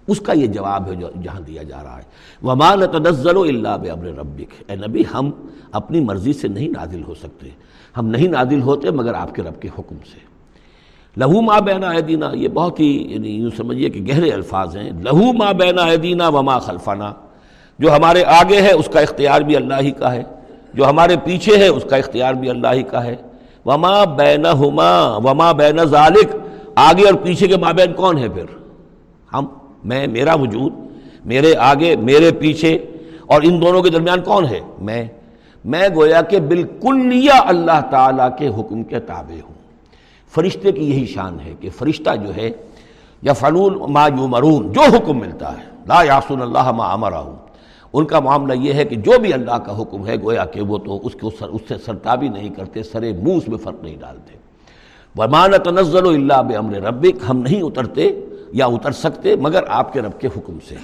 [0.07, 2.01] اس کا یہ جواب ہے جو جہاں دیا جا رہا ہے۔
[2.43, 5.31] ومان تنزل اللہ بمر ربک اے نبی، ہم
[5.71, 7.49] اپنی مرضی سے نہیں نازل ہو سکتے۔
[7.97, 10.19] ہم نہیں نازل ہوتے مگر آپ کے رب کے حکم سے۔
[11.17, 15.33] لہو ما بینا دینا یہ بہت ہی یعنی یوں سمجھیے کہ گہرے الفاظ ہیں۔ لہو
[15.33, 17.13] ما بینا دینا وما خلفانہ
[17.79, 20.23] جو ہمارے آگے ہے، اس کا اختیار بھی اللہ ہی کا ہے۔
[20.73, 23.15] جو ہمارے پیچھے ہے، اس کا اختیار بھی اللہ ہی کا ہے۔
[23.65, 26.35] وما بین ہما وما بین ذالک۔
[26.75, 28.45] آگے اور پیچھے کے مابین کون ہے پھر؟
[29.33, 29.45] ہم،
[29.83, 30.73] میں، میرا وجود،
[31.25, 32.85] میرے آگے، میرے پیچھے،
[33.27, 35.05] اور ان دونوں کے درمیان کون ہے؟ میں۔
[35.65, 39.55] میں گویا کہ بالکل اللہ تعالیٰ کے حکم کے تابع ہوں۔
[40.33, 42.49] فرشتے کی یہی شان ہے کہ فرشتہ جو ہے
[43.21, 47.35] یا فنون ما یومرون جو حکم ملتا ہے۔ لا یاسن اللہ ما امرا ہوں
[47.95, 50.77] ان کا معاملہ یہ ہے کہ جو بھی اللہ کا حکم ہے، گویا کہ وہ
[50.77, 53.97] تو اس کو سر اس سے سرتابی نہیں کرتے سرے منہ اس میں فرق نہیں
[53.99, 54.37] ڈالتے۔
[55.17, 58.11] ومان تنزل اللہ بمر ربک ہم نہیں اترتے
[58.53, 60.75] یا اتر سکتے مگر آپ کے رب کے حکم سے۔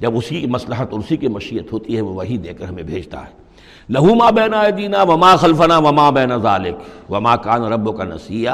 [0.00, 2.82] جب اسی کی مسلحت اور اسی کی مشیت ہوتی ہے، وہ وہی دے کر ہمیں
[2.82, 3.43] بھیجتا ہے۔
[3.90, 6.74] لہو ما بینا دینا وما خلفنا وما بین ذالک
[7.12, 8.50] وما کان رب کا نسیہ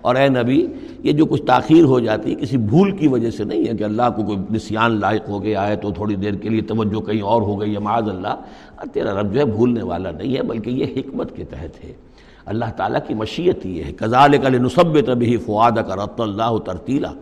[0.00, 0.66] اور اے نبی،
[1.02, 3.84] یہ جو کچھ تاخیر ہو جاتی ہے، کسی بھول کی وجہ سے نہیں ہے کہ
[3.84, 7.20] اللہ کو کوئی نسیان لائق ہو گیا ہے تو تھوڑی دیر کے لیے توجہ کہیں
[7.20, 8.34] اور ہو گئی ہے، معاذ اللہ۔
[8.92, 11.92] تیرا رب جو ہے بھولنے والا نہیں ہے، بلکہ یہ حکمت کے تحت ہے۔
[12.46, 17.12] اللہ تعالیٰ کی مشیت یہ ہے۔ کزال کل نصب تبھی فواد کا رت اللہ ترتیلا۔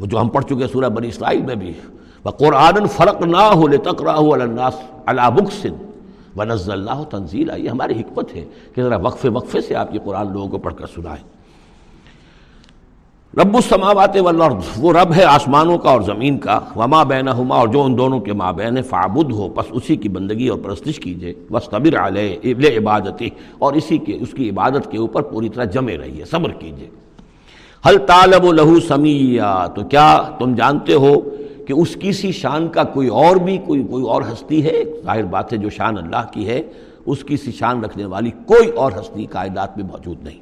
[0.00, 1.72] وہ جو ہم پڑھ چکے سورہ بنی اسرائیل میں بھی۔
[2.24, 4.74] وہ قرآن فرق نہ ہو لے تقرا ہو الناس
[5.06, 5.89] اللہ بکسن
[6.36, 10.32] و اللہ تنزیلا یہ ہماری حکمت ہے کہ ذرا وقفے وقفے سے آپ یہ قرآن
[10.32, 11.40] لوگوں کو پڑھ کر سنائیں۔
[13.36, 17.82] رب السماوات والارض، وہ رب ہے آسمانوں کا اور زمین کا، وما بینہما اور جو
[17.82, 22.06] ان دونوں کے ماں بین فعبد ہو پس اسی کی بندگی اور پرستش کیجیے۔ وصطبر
[22.06, 26.24] علیہ ابل عبادتی اور اسی کے، اس کی عبادت کے اوپر پوری طرح جمے رہیے،
[26.24, 26.88] صبر کیجیے۔
[27.88, 31.20] حل طالب و لہو سمیہ تو کیا تم جانتے ہو
[31.66, 35.22] کہ اس کی سی شان کا کوئی اور بھی کوئی کوئی اور ہستی ہے؟ ظاہر
[35.22, 36.62] بات ہے جو شان اللہ کی ہے،
[37.06, 40.38] اس کی سی شان رکھنے والی کوئی اور ہستی کائدات میں موجود نہیں۔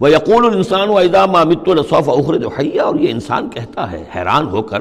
[0.00, 4.04] وہ یقول الانسان و ادا مامت الصوف اخر جو حیا اور یہ انسان کہتا ہے،
[4.16, 4.78] حیران ہو کر،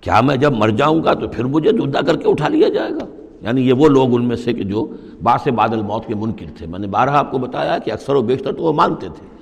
[0.00, 2.90] کیا میں جب مر جاؤں گا تو پھر مجھے جدا کر کے اٹھا لیا جائے
[2.90, 3.06] گا؟
[3.40, 4.86] یعنی یہ وہ لوگ ان میں سے کہ جو
[5.22, 8.22] باس بادل موت کے منکر تھے۔ میں نے بارہ آپ کو بتایا کہ اکثر و
[8.22, 9.37] بیشتر تو وہ مانتے تھے۔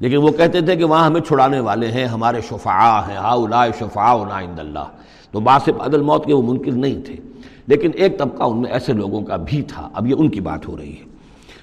[0.00, 3.66] لیکن وہ کہتے تھے کہ وہاں ہمیں چھڑانے والے ہیں، ہمارے شفعاء ہیں ہا الا
[3.78, 4.84] شفا عند اللہ۔
[5.30, 7.16] تو باس بادل موت کے وہ منکر نہیں تھے۔
[7.66, 10.68] لیکن ایک طبقہ ان میں ایسے لوگوں کا بھی تھا۔ اب یہ ان کی بات
[10.68, 11.04] ہو رہی ہے۔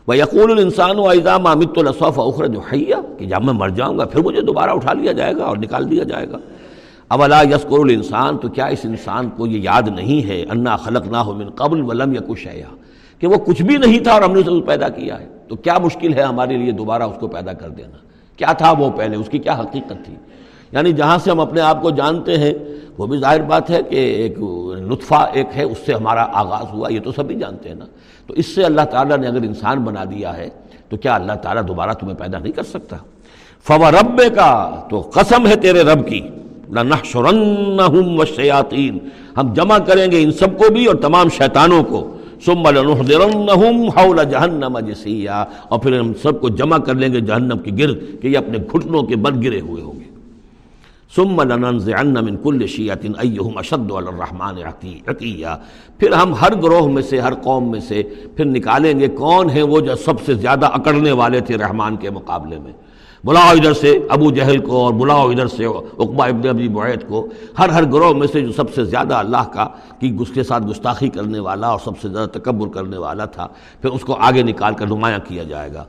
[0.08, 3.98] وہ یقول الانسان و اعظام امت الصوف اخر جو حیا کہ جب میں مر جاؤں
[3.98, 6.38] گا، پھر مجھے دوبارہ اٹھا لیا جائے گا اور نکال دیا جائے گا۔
[7.08, 11.18] اولا یسکر الانسان تو کیا اس انسان کو یہ یاد نہیں ہے؟ انا خلق نہ
[11.18, 12.48] ہو من قبل ولم یا کچھ
[13.20, 15.78] کہ وہ کچھ بھی نہیں تھا اور ہم نے اسے پیدا کیا ہے۔ تو کیا
[15.78, 19.30] مشکل ہے ہمارے لیے دوبارہ اس کو پیدا کر دینا؟ کیا تھا وہ پہلے؟ اس
[19.30, 20.16] کی کیا حقیقت تھی؟
[20.72, 22.54] یعنی جہاں سے ہم اپنے آپ کو جانتے ہیں،
[22.98, 24.38] وہ بھی ظاہر بات ہے کہ ایک
[24.92, 27.86] لطفہ ایک ہے، اس سے ہمارا آغاز ہوا، یہ تو سبھی جانتے ہیں نا۔
[28.28, 30.50] تو اس سے اللہ تعالیٰ نے اگر انسان بنا دیا ہے،
[30.90, 32.98] تو کیا اللہ تعالیٰ دوبارہ تمہیں پیدا نہیں کر سکتا؟
[33.68, 36.22] فوا رب کا تو قسم ہے تیرے رب کی۔
[36.72, 38.98] لَنَحْشُرَنَّهُمْ وَالشَّيَاطِينَ۔
[39.38, 42.13] ہم جمع کریں گے ان سب کو بھی اور تمام شیطانوں کو۔
[42.46, 47.58] ثُمَّ لَنُحْضِرَنَّهُمْ حَوْلَ جَهَنَّمَ جِسِيًّا اور پھر ہم سب کو جمع کر لیں گے جہنم
[47.58, 50.14] کے گرد کہ یہ اپنے گھٹنوں کے بل گرے ہوئے ہوں گے۔
[51.16, 54.56] ثم لننزعن من كل شيعة ايهم اشد على الرحمن
[55.08, 55.56] عتيا
[55.98, 58.04] پھر ہم ہر گروہ میں سے، ہر قوم میں سے
[58.36, 62.10] پھر نکالیں گے کون ہیں وہ جو سب سے زیادہ اکڑنے والے تھے رحمان کے
[62.10, 62.72] مقابلے میں۔
[63.26, 67.28] بلاؤ ادھر سے ابو جہل کو اور بلاؤ ادھر سے اقبا ابن ابی بعید کو،
[67.60, 69.68] ہر ہر گروہ میں سے جو سب سے زیادہ اللہ کا،
[70.00, 73.48] کی اس کے ساتھ گستاخی کرنے والا اور سب سے زیادہ تکبر کرنے والا تھا،
[73.82, 75.84] پھر اس کو آگے نکال کر نمایاں کیا جائے گا۔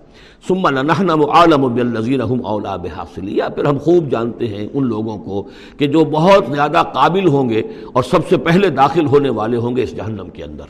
[0.49, 5.49] ثم لنحن عالم بالذین هم اولا بحاصلیہ پھر ہم خوب جانتے ہیں ان لوگوں کو
[5.79, 9.77] کہ جو بہت زیادہ قابل ہوں گے اور سب سے پہلے داخل ہونے والے ہوں
[9.77, 10.65] گے اس جہنم کے اندر۔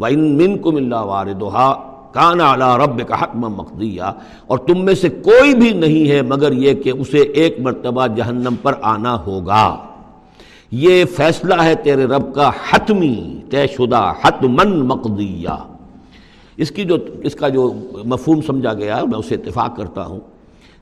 [0.00, 4.02] وَإِن مِّنكُمْ إِلَّا وَارِدُهَا کان اعلیٰ رب کا حتم مقدیہ
[4.46, 8.54] اور تم میں سے کوئی بھی نہیں ہے مگر یہ کہ اسے ایک مرتبہ جہنم
[8.62, 9.76] پر آنا ہوگا۔
[10.70, 15.56] یہ فیصلہ ہے تیرے رب کا حتمی، طے شدہ حتمن مقدیہ
[16.56, 20.20] اس کی جو، اس کا جو مفہوم سمجھا گیا، میں اسے اتفاق کرتا ہوں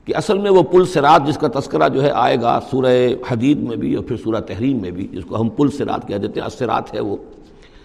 [0.05, 3.57] کہ اصل میں وہ پل سرات جس کا تذکرہ جو ہے آئے گا سورہ حدید
[3.57, 6.39] میں بھی اور پھر سورہ تحریم میں بھی، جس کو ہم پل سرات کہہ دیتے
[6.39, 7.17] ہیں اسرات ہے وہ۔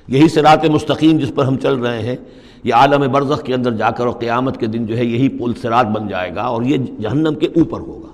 [0.08, 2.16] یہی سرات مستقیم جس پر ہم چل رہے ہیں۔
[2.64, 5.52] یہ عالم برزخ کے اندر جا کر اور قیامت کے دن جو ہے یہی پل
[5.62, 8.04] سرات بن جائے گا اور یہ جہنم کے اوپر ہوگا۔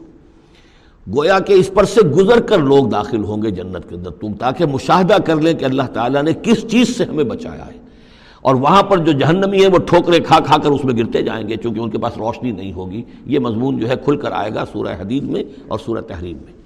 [1.17, 4.33] گویا کہ اس پر سے گزر کر لوگ داخل ہوں گے جنت کے اندر۔ تم
[4.33, 7.81] تاکہ مشاہدہ کر لیں کہ اللہ تعالیٰ نے کس چیز سے ہمیں بچایا ہے۔
[8.43, 11.49] اور وہاں پر جو جہنمی ہے وہ ٹھوکرے کھا کھا کر اس میں گرتے جائیں
[11.49, 14.55] گے چونکہ ان کے پاس روشنی نہیں ہوگی۔ یہ مضمون جو ہے کھل کر آئے
[14.55, 16.60] گا سورہ حدید میں اور سورہ تحریم میں۔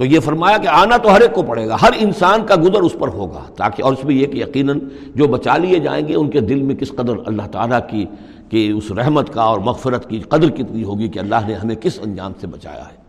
[0.00, 2.80] تو یہ فرمایا کہ آنا تو ہر ایک کو پڑے گا، ہر انسان کا گزر
[2.80, 4.78] اس پر ہوگا، تاکہ اور اس میں یہ کہ یقیناً
[5.14, 8.04] جو بچا لیے جائیں گے، ان کے دل میں کس قدر اللہ تعالیٰ کی،
[8.50, 12.00] کہ اس رحمت کا اور مغفرت کی قدر کتنی ہوگی کہ اللہ نے ہمیں کس
[12.02, 12.99] انجام سے بچایا ہے۔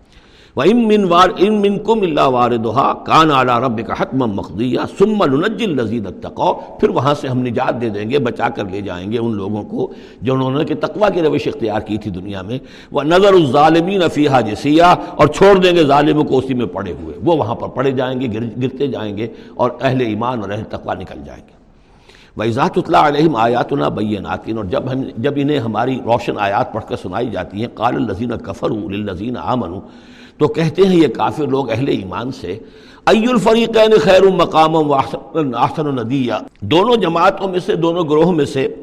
[0.56, 4.24] وہ ام من وار ام من کم اللہ وار دوہا کان اعلیٰ رب کا حتم
[4.36, 8.66] مقدیہ سم النجل لذیذ تقو پھر وہاں سے ہم نجات دے دیں گے، بچا کر
[8.72, 11.98] لے جائیں گے ان لوگوں کو جو انہوں نے کہ تقوا کی روش اختیار کی
[11.98, 12.60] تھی دنیا میں۔
[12.92, 14.84] وہ نظر الظالمین فیحہ جسیہ
[15.16, 18.20] اور چھوڑ دیں گے ظالموں کو اسی میں پڑے ہوئے۔ وہ وہاں پر پڑے جائیں
[18.22, 18.28] گے
[18.62, 21.60] گرتے جائیں گے، اور اہل ایمان اور اہل تقوا نکل جائیں گے۔
[22.38, 26.96] وَإِذَا تُتْلَى عَلَيْهِمْ آيَاتُنَا بَيِّنَاتٍ، اور جب ہم، جب انہیں ہماری روشن آیات پڑھ کر
[27.02, 29.80] سنائی جاتی ہیں، قال الذین کفروا للذین آمنوا
[30.42, 32.60] تو کہتے ہیں یہ کافر لوگ اہل ایمان سے
[33.06, 36.34] ای الفریقین خیر مقام و احسن ندیہ.
[36.62, 38.76] دونوں جماعتوں میں سے، دونوں گروہ میں سے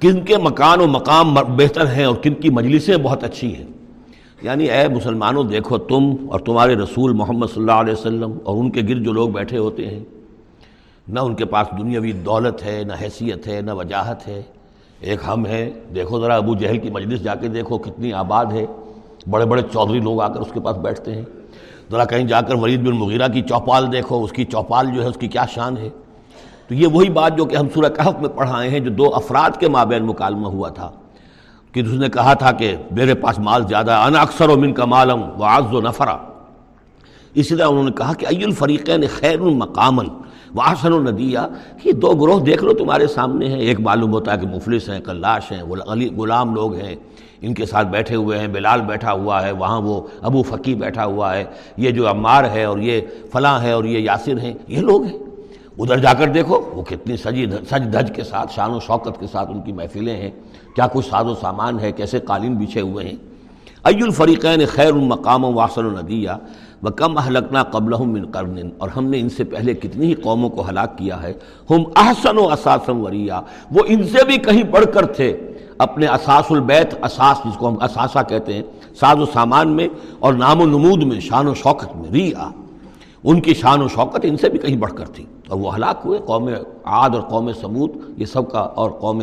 [0.00, 3.66] کن کے مکان و مقام بہتر ہیں اور کن کی مجلسیں بہت اچھی ہیں۔
[4.42, 8.70] یعنی اے مسلمانوں، دیکھو تم اور تمہارے رسول محمد صلی اللہ علیہ وسلم اور ان
[8.70, 10.04] کے گرد جو لوگ بیٹھے ہوتے ہیں،
[11.08, 14.42] نہ ان کے پاس دنیاوی دولت ہے، نہ حیثیت ہے، نہ وجاہت ہے۔
[15.00, 18.66] ایک ہم ہیں، دیکھو ذرا ابو جہل کی مجلس جا کے دیکھو کتنی آباد ہے۔
[19.26, 21.22] بڑے بڑے چودھری لوگ آ کر اس کے پاس بیٹھتے ہیں۔
[21.90, 25.08] ذرا کہیں جا کر ولید بن مغیرہ کی چوپال دیکھو، اس کی چوپال جو ہے،
[25.08, 25.90] اس کی کیا شان ہے۔
[26.68, 29.60] تو یہ وہی بات جو کہ ہم سورہ کہف میں پڑھائے ہیں، جو دو افراد
[29.60, 30.90] کے مابین مکالمہ ہوا تھا۔
[31.72, 34.72] کہ اس نے کہا تھا کہ میرے پاس مال زیادہ ہے، انا اکثر و من
[34.72, 36.16] کا مالم و آز و نفرا۔
[37.34, 40.06] اسی طرح انہوں نے کہا کہ ای الفریقین خیر المقامن
[40.54, 41.38] و آسن الندیہ
[41.82, 45.00] کہ دو گروہ دیکھ لو تمہارے سامنے ہیں۔ ایک معلوم ہوتا ہے کہ مفلس ہیں،
[45.00, 45.62] کلاش ہیں،
[46.16, 46.96] غلام لوگ ہیں۔
[47.42, 51.04] ان کے ساتھ بیٹھے ہوئے ہیں، بلال بیٹھا ہوا ہے، وہاں وہ ابو فقی بیٹھا
[51.04, 51.44] ہوا ہے،
[51.76, 53.00] یہ جو عمار ہے اور یہ
[53.32, 55.18] فلاں ہے اور یہ یاسر ہیں، یہ لوگ ہیں۔
[55.78, 59.26] ادھر جا کر دیکھو، وہ کتنی سجی سج دھج کے ساتھ، شان و شوکت کے
[59.26, 60.30] ساتھ ان کی محفلیں ہیں۔
[60.74, 63.16] کیا کچھ ساز و سامان ہے، کیسے قالین بچھے ہوئے ہیں۔
[63.84, 65.96] ای الفریقین خیر المقام و واصل و
[66.82, 70.48] و کم احلقنا قبل من قرن۔ اور ہم نے ان سے پہلے کتنی ہی قوموں
[70.48, 71.32] کو ہلاک کیا ہے۔
[71.70, 73.32] ہم احسن و اساسم وریہ
[73.70, 75.49] وہ ان سے بھی کہیں بڑھ کر تھے۔
[75.80, 78.62] اپنے اساس البیت، اساس جس کو ہم اثاثہ کہتے ہیں،
[79.00, 79.88] ساز و سامان میں
[80.18, 82.50] اور نام و نمود میں، شان و شوکت میں ریا
[83.24, 86.00] ان کی شان و شوکت ان سے بھی کہیں بڑھ کر تھی۔ اور وہ ہلاک
[86.04, 86.48] ہوئے، قوم
[86.84, 89.22] عاد اور قوم سمود یہ سب کا اور قوم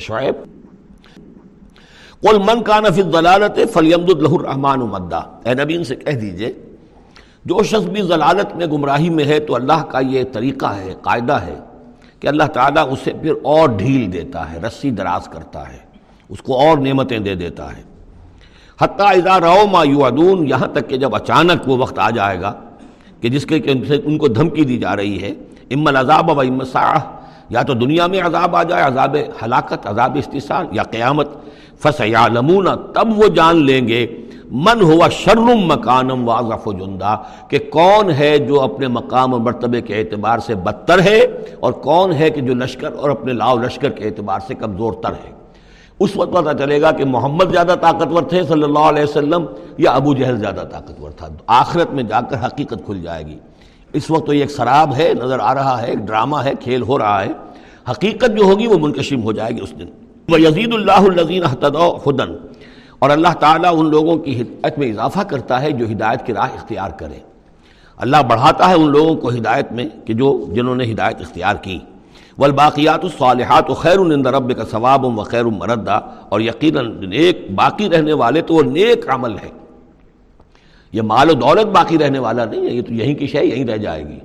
[0.00, 0.34] شعیب۔
[2.20, 6.52] قل من کا نفی ضلالت فلیمد الہ الرحمٰن مدہ اے نبی، ان سے کہہ دیجیے،
[7.44, 11.32] جو شخص بھی ضلالت میں گمراہی میں ہے تو اللہ کا یہ طریقہ ہے، قاعدہ
[11.32, 11.58] ہے
[12.20, 15.89] کہ اللہ تعالیٰ اسے پھر اور ڈھیل دیتا ہے، رسی دراز کرتا ہے۔
[16.30, 17.82] اس کو اور نعمتیں دے دیتا ہے۔
[18.80, 22.52] حتیٰ اذا رو ما یعدون یہاں تک کہ جب اچانک وہ وقت آ جائے گا
[23.20, 23.60] کہ جس کے
[24.04, 25.32] ان کو دھمکی دی جا رہی ہے
[25.70, 26.92] ام العذاب و ام سا
[27.50, 31.28] یا تو دنیا میں عذاب آ جائے، عذاب ہلاکت، عذاب استحصال یا قیامت۔
[31.82, 32.26] فس یا
[32.94, 34.06] تب وہ جان لیں گے،
[34.66, 37.16] من ہوا شرم مکانم واضف و جندہ،
[37.48, 41.20] کہ کون ہے جو اپنے مقام و مرتبے کے اعتبار سے بدتر ہے،
[41.60, 45.12] اور کون ہے کہ جو لشکر اور اپنے لاؤ لشکر کے اعتبار سے کمزور تر
[45.24, 45.32] ہے۔
[46.00, 49.44] اس وقت پتہ چلے گا کہ محمد زیادہ طاقتور تھے صلی اللہ علیہ وسلم
[49.78, 53.38] یا ابو جہل زیادہ طاقتور تھا۔ آخرت میں جا کر حقیقت کھل جائے گی۔
[53.92, 56.82] اس وقت تو یہ ایک سراب ہے، نظر آ رہا ہے، ایک ڈرامہ ہے، کھیل
[56.82, 57.28] ہو رہا ہے۔
[57.90, 59.86] حقیقت جو ہوگی وہ منکشم ہو جائے گی اس دن۔
[60.28, 61.42] وہ یزید اللہ النظین
[62.04, 62.36] خدن
[62.98, 66.42] اور اللہ تعالیٰ ان لوگوں کی ہدایت میں اضافہ کرتا ہے جو ہدایت کی راہ
[66.42, 67.18] اختیار کرے۔
[67.96, 71.78] اللہ بڑھاتا ہے ان لوگوں کو ہدایت میں کہ جو، جنہوں نے ہدایت اختیار کی۔
[72.40, 73.98] والباقیات الصالحات و خیر
[74.32, 79.08] رب کا ثواب و خیر مردہ اور یقیناً نیک باقی رہنے والے تو وہ نیک
[79.08, 79.48] عمل ہے
[80.92, 83.64] یہ مال و دولت باقی رہنے والا نہیں ہے، یہ تو یہیں کی شے، یہیں
[83.64, 84.18] رہ جائے گی.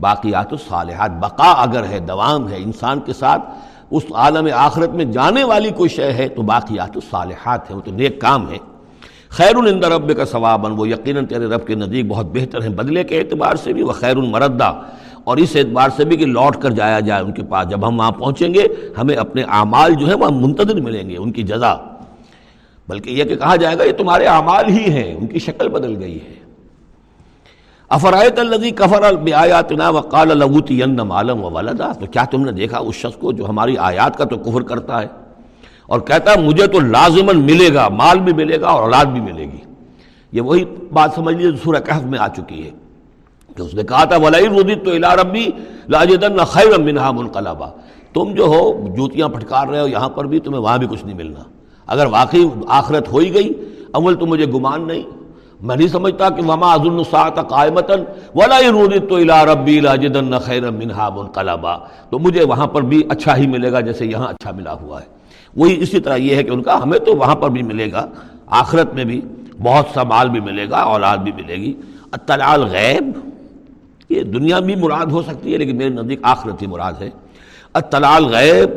[0.00, 3.42] باقیات الصالحات، بقا اگر ہے، دوام ہے، انسان کے ساتھ
[3.90, 7.90] اس عالم آخرت میں جانے والی کوئی شے ہے، تو باقیات الصالحات ہے وہ تو
[7.90, 8.58] نیک کام ہے
[9.38, 13.04] خیر الند رب کا ثواباً، وہ یقیناً تیرے رب کے نزدیک بہت بہتر ہیں، بدلے
[13.04, 14.72] کے اعتبار سے بھی وہ خیر المردہ
[15.24, 17.98] اور اس اعتبار سے بھی کہ لوٹ کر جایا جائے ان کے پاس۔ جب ہم
[17.98, 18.62] وہاں پہنچیں گے،
[18.98, 21.74] ہمیں اپنے اعمال جو ہیں وہاں منتظر ملیں گے، ان کی جزا۔
[22.88, 25.96] بلکہ یہ کہ کہا جائے گا، یہ تمہارے اعمال ہی ہیں، ان کی شکل بدل
[26.00, 26.34] گئی ہے۔
[27.88, 32.94] افرائت الذی کفر بآیاتنا وقال لغوتی مالم و ولدا؟ تو کیا تم نے دیکھا اس
[32.94, 35.06] شخص کو جو ہماری آیات کا تو کفر کرتا ہے
[35.86, 39.20] اور کہتا ہے، مجھے تو لازمن ملے گا، مال بھی ملے گا اور اولاد بھی
[39.20, 39.58] ملے گی۔
[40.32, 42.70] یہ وہی بات سمجھ لیجیے سورہ کہف میں آ چکی ہے۔
[43.56, 45.50] کہ اس نے کہا تھا ولائی ردیت تو الا ربی
[45.88, 47.68] لاجدن خیر منہا منقلبا۔
[48.14, 51.16] تم جو ہو، جوتیاں پھٹکار رہے ہو یہاں پر بھی، تمہیں وہاں بھی کچھ نہیں
[51.16, 51.40] ملنا۔
[51.86, 53.52] اگر واقعی آخرت ہو ہی گئی
[53.92, 55.02] اول تو مجھے گمان نہیں۔
[55.60, 58.00] میں نہیں سمجھتا کہ وما عظن الساط قائمتاً
[58.34, 61.76] ولا رودت تو الا ربی لاجدن خیر منہا منقلبا۔
[62.10, 65.06] تو مجھے وہاں پر بھی اچھا ہی ملے گا جیسے یہاں اچھا ملا ہوا ہے۔
[65.56, 68.06] وہی اسی طرح یہ ہے کہ ان کا، ہمیں تو وہاں پر بھی ملے گا۔
[68.46, 69.20] آخرت میں بھی
[69.62, 71.74] بہت سا مال بھی ملے گا، اولاد بھی ملے گی۔
[72.12, 73.31] اطلاع الغیب
[74.12, 77.10] یہ دنیا بھی مراد ہو سکتی ہے، لیکن میرے نزدیک آخرت ہی مراد ہے۔
[77.74, 78.70] اطلاع الغیب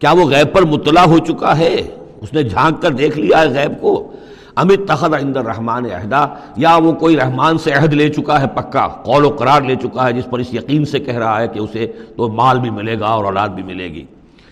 [0.00, 1.74] کیا وہ غیب پر مطلع ہو چکا ہے؟
[2.20, 4.12] اس نے جھانک کر دیکھ لیا ہے غیب کو۔
[4.56, 8.88] امت تخت اندر رحمان عہدہ، یا وہ کوئی رحمان سے عہد لے چکا ہے، پکا
[8.88, 11.58] قول و قرار لے چکا ہے، جس پر اس یقین سے کہہ رہا ہے کہ
[11.58, 14.04] اسے تو مال بھی ملے گا اور اولاد بھی ملے گی۔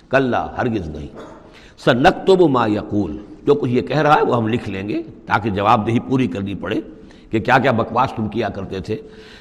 [0.09, 1.07] کل ہرگز نہیں۔
[1.85, 3.17] سر نقطب ما یقول،
[3.47, 6.27] جو کچھ یہ کہہ رہا ہے وہ ہم لکھ لیں گے تاکہ جواب دہی پوری
[6.27, 6.81] کرنی پڑے۔
[7.31, 8.97] کہ کیا کیا بکواس تم کیا کرتے تھے؟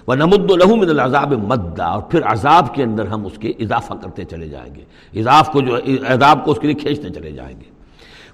[0.08, 3.94] وہ نمد الحو من العذاب مدہ اور پھر عذاب کے اندر ہم اس کے اضافہ
[4.02, 4.84] کرتے چلے جائیں گے۔
[5.20, 7.78] اضاف کو جو عذاب کو اس کے لیے کھینچتے چلے جائیں گے۔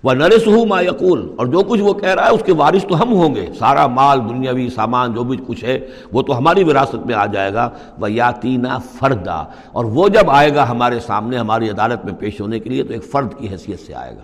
[0.03, 2.85] وہ نرس ہوں ما یقول اور جو کچھ وہ کہہ رہا ہے اس کے وارث
[2.89, 5.79] تو ہم ہوں گے۔ سارا مال، دنیاوی سامان، جو بھی کچھ ہے،
[6.11, 10.55] وہ تو ہماری وراثت میں آ جائے گا۔ وہ یاتینہ فردا اور وہ جب آئے
[10.55, 13.79] گا ہمارے سامنے، ہماری عدالت میں پیش ہونے کے لیے، تو ایک فرد کی حیثیت
[13.79, 14.21] سے آئے گا۔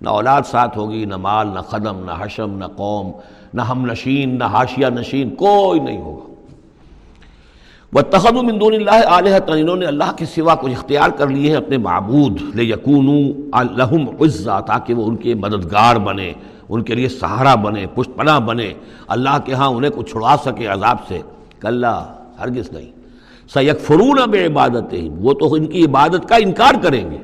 [0.00, 3.12] نہ اولاد ساتھ ہوگی، نہ مال، نہ قدم، نہ حشم، نہ قوم۔
[3.54, 6.28] نہ ہم نشین، نہ حاشیہ نشین، کوئی نہیں ہوگا۔
[7.92, 11.56] وہ تخد دون اللہ علیہ انہوں نے اللہ کے سوا کچھ اختیار کر لیے ہیں
[11.56, 16.32] اپنے معبود۔ لے یقون الحم عزا تاکہ وہ ان کے مددگار بنے،
[16.68, 18.74] ان کے لیے سہارا بنے پشت پناہ بنے۔
[19.08, 21.20] اللہ کے ہاں انہیں کو چھڑا سکے عذاب سے۔
[21.60, 21.84] کل
[22.38, 22.90] ہرگز نہیں۔
[23.54, 27.16] سید فرون اب عبادت وہ تو ان کی عبادت کا انکار کریں گے۔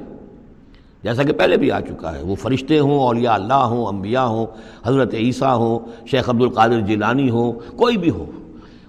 [1.05, 4.47] جیسا کہ پہلے بھی آ چکا ہے۔ وہ فرشتے ہوں، اولیاء اللہ ہوں، انبیاء ہوں،
[4.87, 8.25] حضرت عیسیٰ ہوں، شیخ عبد القادر جیلانی ہوں، کوئی بھی ہو۔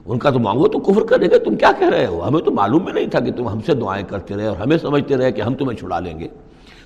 [0.06, 2.52] ان کا تو مانگو تو کفر کرے گا تم کیا کہہ رہے ہو؟ ہمیں تو
[2.52, 5.32] معلوم بھی نہیں تھا کہ تم ہم سے دعائیں کرتے رہے اور ہمیں سمجھتے رہے
[5.32, 6.28] کہ ہم تمہیں چھڑا لیں گے۔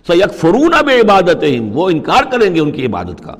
[0.07, 3.35] سو یک فرون اب عبادت وہ انکار کریں گے ان کی عبادت کا۔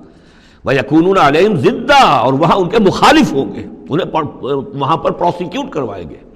[0.65, 4.21] وہ یقون علیہم زدہ اور وہاں ان کے مخالف ہوں گے۔ انہیں
[4.79, 6.28] وہاں پر پروسیکیوٹ کروائیں گے۔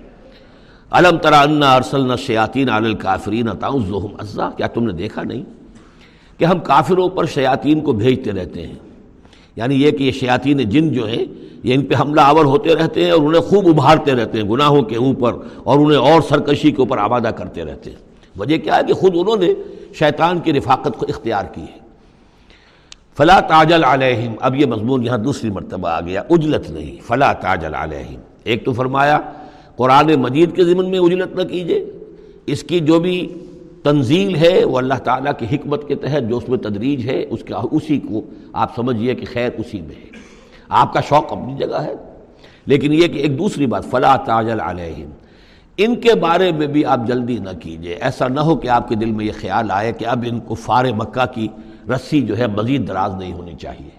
[0.94, 5.44] علم ترا انا ارسل شیاطین عال الکافرین ظہم ازا کیا تم نے دیکھا نہیں
[6.38, 8.76] کہ ہم کافروں پر شیاطین کو بھیجتے رہتے ہیں؟
[9.56, 11.26] یعنی یہ کہ یہ شیاطین جن جو ہیں،
[11.64, 14.82] یہ ان پہ حملہ آور ہوتے رہتے ہیں اور انہیں خوب ابھارتے رہتے ہیں، گناہوں
[14.82, 17.98] کے اوپر اور انہیں اور سرکشی کے اوپر آبادہ کرتے رہتے ہیں۔
[18.40, 19.54] وجہ کیا ہے کہ خود انہوں نے
[19.94, 21.80] شیطان کی رفاقت کو اختیار کی ہے۔
[23.18, 27.76] فلا تاجل علیہم، اب یہ مضمون یہاں دوسری مرتبہ آ گیا، اجلت نہیں، فلا تاجل
[27.76, 29.20] علیہم۔ ایک تو فرمایا
[29.76, 31.86] قرآن مجید کے ضمن میں اجلت نہ کیجیے
[32.46, 33.34] اس کی جو بھی
[33.84, 37.44] تنزیل ہے، وہ اللہ تعالیٰ کی حکمت کے تحت جو اس میں تدریج ہے، اس
[37.44, 38.22] کا اسی کو
[38.54, 40.10] آپ سمجھیے کہ خیر اسی میں ہے۔
[40.70, 41.94] آپ کا شوق اپنی جگہ ہے۔
[42.66, 45.10] لیکن یہ کہ ایک دوسری بات، فلا تاجل علیہم۔
[45.78, 48.96] ان کے بارے میں بھی آپ جلدی نہ کیجیے ایسا نہ ہو کہ آپ کے
[48.96, 51.48] دل میں یہ خیال آئے کہ اب ان کو فار مکہ کی
[51.90, 53.90] رسی جو ہے، مزید دراز نہیں ہونی چاہیے۔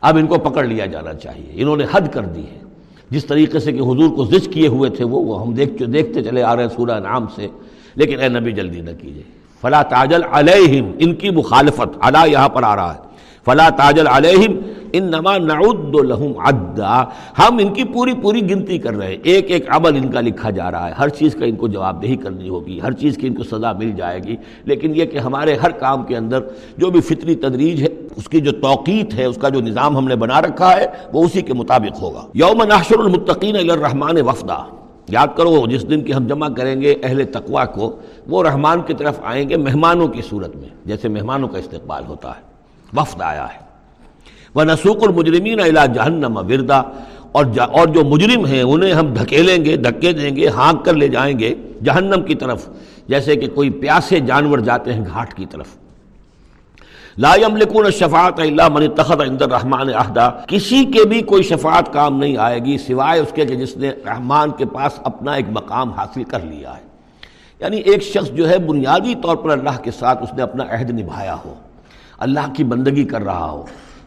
[0.00, 2.71] اب ان کو پکڑ لیا جانا چاہیے۔ انہوں نے حد کر دی ہے۔
[3.12, 6.22] جس طریقے سے کہ حضور کو زج کیے ہوئے تھے وہ وہ ہم دیکھ دیکھتے
[6.22, 7.46] چلے آ رہے ہیں سورہ نام سے۔
[7.94, 9.22] لیکن اے نبی جلدی نہ کیجیے
[9.62, 13.00] فلا تاجل علیہم ان کی مخالفت علا یہاں پر آ رہا ہے۔
[13.44, 14.60] فلا تاجل علیہم
[14.92, 17.04] ان نما نعد لہم عدا
[17.38, 20.50] ہم ان کی پوری پوری گنتی کر رہے ہیں۔ ایک ایک عمل ان کا لکھا
[20.50, 23.26] جا رہا ہے۔ ہر چیز کا ان کو جواب دہی کرنی ہوگی۔ ہر چیز کی
[23.26, 26.40] ان کو سزا مل جائے گی۔ لیکن یہ کہ ہمارے ہر کام کے اندر
[26.76, 30.08] جو بھی فطری تدریج ہے، اس کی جو توقیت ہے، اس کا جو نظام ہم
[30.08, 34.64] نے بنا رکھا ہے، وہ اسی کے مطابق ہوگا۔ یوم نحشر المتقین الرحمن وفدہ
[35.08, 38.94] یاد کرو، جس دن کی ہم جمع کریں گے اہل تقوا کو، وہ رحمان کی
[38.94, 42.51] طرف آئیں گے مہمانوں کی صورت میں، جیسے مہمانوں کا استقبال ہوتا ہے۔
[42.96, 43.58] وفد آیا ہے۔
[44.54, 46.82] وہ نسوق المجرمین الا جہنم وردا۔
[47.32, 51.08] اور اور جو مجرم ہیں، انہیں ہم دھکیلیں گے، دھکے دیں گے، ہانک کر لے
[51.08, 52.68] جائیں گے جہنم کی طرف،
[53.08, 55.66] جیسے کہ کوئی پیاسے جانور جاتے ہیں گھاٹ کی طرف۔
[57.18, 62.18] لا يملكون شفاعت اللہ من اتخذ عند الرحمن عہدہ۔ کسی کے بھی کوئی شفاعت کام
[62.18, 65.90] نہیں آئے گی سوائے اس کے کہ جس نے رحمان کے پاس اپنا ایک مقام
[65.90, 66.82] حاصل کر لیا ہے۔
[67.60, 71.00] یعنی ایک شخص جو ہے، بنیادی طور پر اللہ کے ساتھ اس نے اپنا عہد
[71.00, 71.54] نبھایا ہو۔
[72.22, 73.64] اللہ کی بندگی کر رہا ہو۔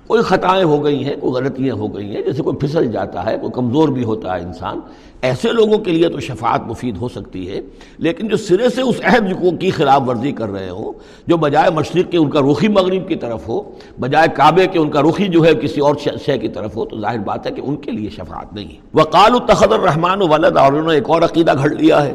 [0.08, 3.38] کوئی خطائیں ہو گئی ہیں، کوئی غلطیاں ہو گئی ہیں، جیسے کوئی پھسل جاتا ہے،
[3.38, 4.80] کوئی کمزور بھی ہوتا ہے انسان،
[5.22, 7.62] ایسے لوگوں کے لیے تو شفاعت مفید ہو سکتی ہے۔
[7.98, 10.94] لیکن جو سرے سے اس عہد کی خلاف ورزی کر رہے ہوں
[11.28, 13.62] جو بجائے مشرق کے ان کا رخی مغرب کی طرف ہو،
[14.00, 15.96] بجائے کعبے کے ان کا رخی جو ہے کسی اور
[16.26, 18.80] شے کی طرف ہو، تو ظاہر بات ہے کہ ان کے لیے شفاعت نہیں ہے۔
[18.94, 22.14] وہ کال التخد الرحمان ولد اور انہوں نے ایک اور عقیدہ گھڑ لیا ہے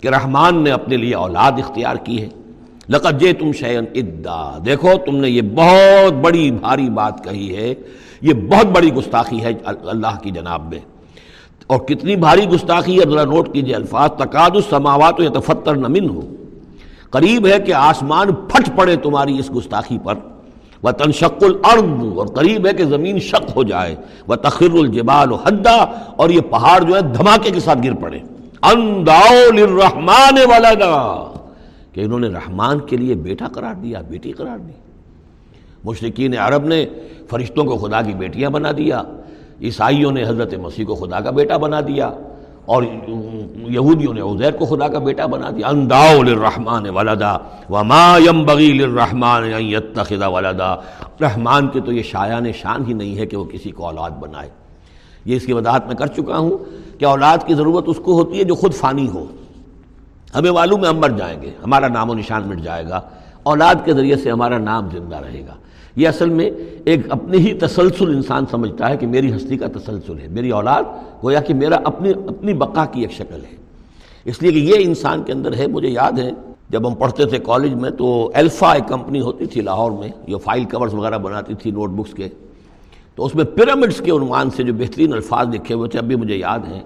[0.00, 2.28] کہ رحمان نے اپنے لیے اولاد اختیار کی ہے۔
[2.88, 7.74] لقد جے تم شعین ادا۔ دیکھو، تم نے یہ بہت بڑی بھاری بات کہی ہے،
[8.20, 10.78] یہ بہت بڑی گستاخی ہے اللہ کی جناب میں۔
[11.66, 16.20] اور کتنی بھاری گستاخی ہے، ذرا نوٹ کیجیے الفاظ تقاد السماوات یا تفتر نمن ہو
[17.10, 20.14] قریب ہے کہ آسمان پھٹ پڑے تمہاری اس گستاخی پر۔
[20.82, 25.34] وہ تنشق الارض اور قریب ہے کہ زمین شک ہو جائے۔ وہ تخر الجبال و
[25.34, 28.18] حدہ اور یہ پہاڑ جو ہے دھماکے کے ساتھ گر پڑے۔
[28.62, 31.30] انداؤ للرحمن ولدا۔
[31.94, 34.72] کہ انہوں نے رحمان کے لیے بیٹا قرار دیا، بیٹی قرار دی۔
[35.84, 36.84] مشرقین عرب نے
[37.30, 39.02] فرشتوں کو خدا کی بیٹیاں بنا دیا،
[39.62, 42.10] عیسائیوں نے حضرت مسیح کو خدا کا بیٹا بنا دیا،
[42.64, 42.82] اور
[43.68, 47.36] یہودیوں نے عزیر کو خدا کا بیٹا بنا دیا۔ انداؤ للرحمن ولدا
[47.70, 50.74] وما ينبغي للرحمن ان يتخذ ولدا۔
[51.20, 54.48] رحمان کے تو یہ شایان شان ہی نہیں ہے کہ وہ کسی کو اولاد بنائے۔
[55.24, 56.56] یہ اس کی وضاحت میں کر چکا ہوں
[56.98, 59.24] کہ اولاد کی ضرورت اس کو ہوتی ہے جو خود فانی ہو۔
[60.34, 63.00] ہمیں معلوم ہے ہم مر جائیں گے، ہمارا نام و نشان مٹ جائے گا،
[63.42, 65.54] اولاد کے ذریعے سے ہمارا نام زندہ رہے گا۔
[65.96, 66.50] یہ اصل میں
[66.84, 70.82] ایک اپنی ہی تسلسل انسان سمجھتا ہے کہ میری ہستی کا تسلسل ہے، میری اولاد
[71.22, 73.56] گویا کہ میرا اپنی اپنی بقا کی ایک شکل ہے۔
[74.24, 76.30] اس لیے کہ یہ انسان کے اندر ہے، مجھے یاد ہے،
[76.70, 80.38] جب ہم پڑھتے تھے کالج میں تو الفا ایک کمپنی ہوتی تھی لاہور میں، جو
[80.38, 82.28] فائل کورز وغیرہ بناتی تھی نوٹ بکس کے۔
[83.14, 86.16] تو اس میں پیرامڈس کے عنوان سے جو بہترین الفاظ لکھے ہوئے تھے، اب بھی
[86.16, 86.80] مجھے یاد ہیں۔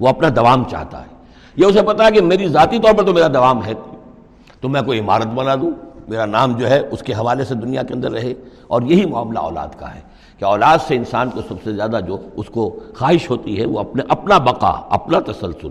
[0.00, 1.19] وہ اپنا دوام چاہتا ہے۔
[1.60, 3.72] یہ اسے پتا ہے کہ میری ذاتی طور پر تو میرا دوام ہے۔
[4.60, 5.70] تو میں کوئی عمارت بنا دوں،
[6.08, 8.34] میرا نام جو ہے اس کے حوالے سے دنیا کے اندر رہے۔
[8.66, 10.00] اور یہی معاملہ اولاد کا ہے
[10.38, 13.80] کہ اولاد سے انسان کو سب سے زیادہ جو اس کو خواہش ہوتی ہے، وہ
[13.80, 15.68] اپنے، اپنا بقا، اپنا تسلسل۔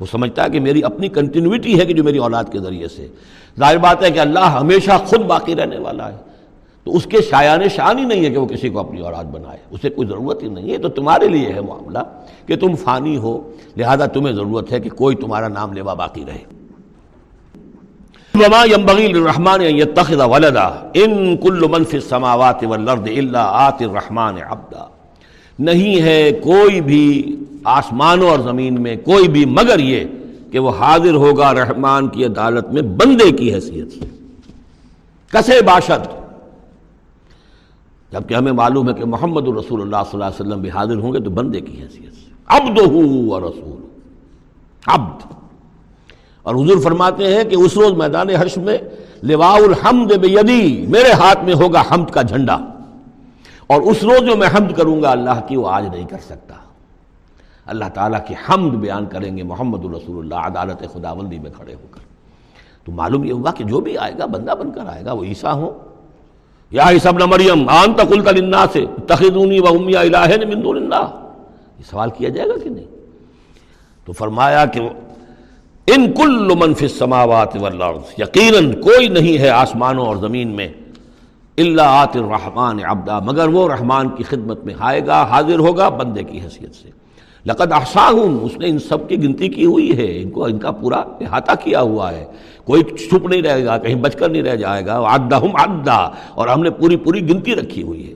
[0.00, 3.08] وہ سمجھتا ہے کہ میری اپنی کنٹینیوٹی ہے کہ جو میری اولاد کے ذریعے سے۔
[3.58, 6.29] ظاہر بات ہے کہ اللہ ہمیشہ خود باقی رہنے والا ہے۔
[6.84, 9.58] تو اس کے شایان شان ہی نہیں ہے کہ وہ کسی کو اپنی اولاد بنائے،
[9.70, 11.98] اسے کوئی ضرورت ہی نہیں ہے تو تمہارے لیے ہے معاملہ
[12.46, 16.44] کہ تم فانی ہو، لہذا تمہیں ضرورت ہے کہ کوئی تمہارا نام لیوا باقی رہے۔
[18.34, 24.38] وما ينبغي للرحمن ان يتخذ ولدا ان كل من في السماوات والارض الا آت الرحمن
[24.48, 24.84] عبدا۔
[25.58, 30.04] نہیں ہے کوئی بھی آسمانوں اور زمین میں کوئی بھی، مگر یہ
[30.52, 34.06] کہ وہ حاضر ہوگا رحمان کی عدالت میں بندے کی حیثیت سے۔
[35.32, 36.06] کسے باشد
[38.12, 41.12] جبکہ ہمیں معلوم ہے کہ محمد الرسول اللہ صلی اللہ علیہ وسلم بھی حاضر ہوں
[41.12, 43.86] گے تو بندے کی حیثیت سے۔ عبد و رسول
[44.86, 45.32] عبد۔
[46.42, 48.78] اور حضور فرماتے ہیں کہ اس روز میدان حرش میں
[49.22, 52.54] لواء الحمد بیدی، میرے ہاتھ میں ہوگا حمد کا جھنڈا۔
[53.66, 56.54] اور اس روز جو میں حمد کروں گا اللہ کی وہ آج نہیں کر سکتا۔
[57.66, 61.86] اللہ تعالیٰ کی حمد بیان کریں گے محمد الرسول اللہ، عدالت خداوندی میں کھڑے ہو
[61.90, 62.00] کر۔
[62.86, 65.24] تو معلوم یہ ہوگا کہ جو بھی آئے گا، بندہ بن کر آئے گا، وہ
[65.24, 65.89] عیسیٰ ہوں۔
[66.72, 71.06] یا ابن مریم آن تقلت للناس تخذونی و امی الہین من دون اللہ.
[71.78, 72.86] یہ سوال کیا جائے گا کہ نہیں؟
[74.06, 74.80] تو فرمایا کہ
[75.88, 80.68] ان کل من فی السماوات والارض، یقیناً کوئی نہیں ہے آسمانوں اور زمین میں
[81.58, 86.22] اللہ آت الرحمان ابدا مگر وہ رحمان کی خدمت میں آئے گا، حاضر ہوگا بندے
[86.24, 86.90] کی حیثیت سے۔
[87.46, 90.70] لقد ہوں اس نے ان سب کی گنتی کی ہوئی ہے، ان کو ان کا
[90.70, 92.24] پورا احاطہ کیا ہوا ہے۔
[92.64, 96.10] کوئی چھپ نہیں رہے گا، کہیں بچ کر نہیں رہ جائے گا۔ آدھا ہم آدھا
[96.34, 98.14] اور ہم نے پوری پوری گنتی رکھی ہوئی ہے۔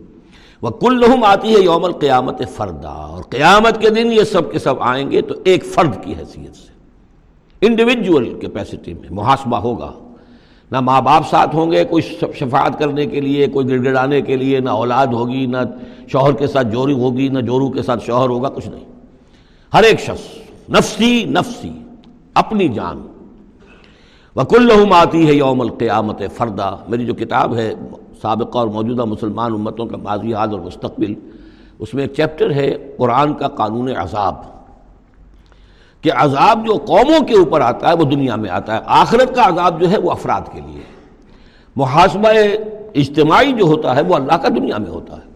[0.62, 4.58] وہ کل لہم آتی ہے یوم القیامت فردا، اور قیامت کے دن یہ سب کے
[4.58, 9.92] سب آئیں گے تو ایک فرد کی حیثیت سے۔ انڈیویجول کیپیسٹی میں محاسبہ ہوگا۔
[10.72, 12.02] نہ ماں باپ ساتھ ہوں گے کوئی
[12.38, 15.56] شفاعت کرنے کے لیے، کوئی گڑ گڑانے کے لیے، نہ اولاد ہوگی، نہ
[16.12, 18.93] شوہر کے ساتھ جوری ہوگی، نہ جورو کے ساتھ شوہر ہوگا، کچھ نہیں۔
[19.74, 20.38] ہر ایک شخص،
[20.70, 21.72] نفسی نفسی،
[22.34, 23.06] اپنی جان۔
[24.36, 27.74] وکل آتی ہے یوم القیامت فردا۔ میری جو کتاب ہے،
[28.22, 31.14] سابقہ اور موجودہ مسلمان امتوں کا ماضی، حال اور مستقبل،
[31.78, 34.34] اس میں ایک چیپٹر ہے، قرآن کا قانون عذاب۔
[36.00, 39.48] کہ عذاب جو قوموں کے اوپر آتا ہے، وہ دنیا میں آتا ہے۔ آخرت کا
[39.48, 40.82] عذاب جو ہے، وہ افراد کے لیے
[41.76, 42.28] محاسبہ
[42.94, 45.32] اجتماعی جو ہوتا ہے، وہ اللہ کا دنیا میں ہوتا ہے۔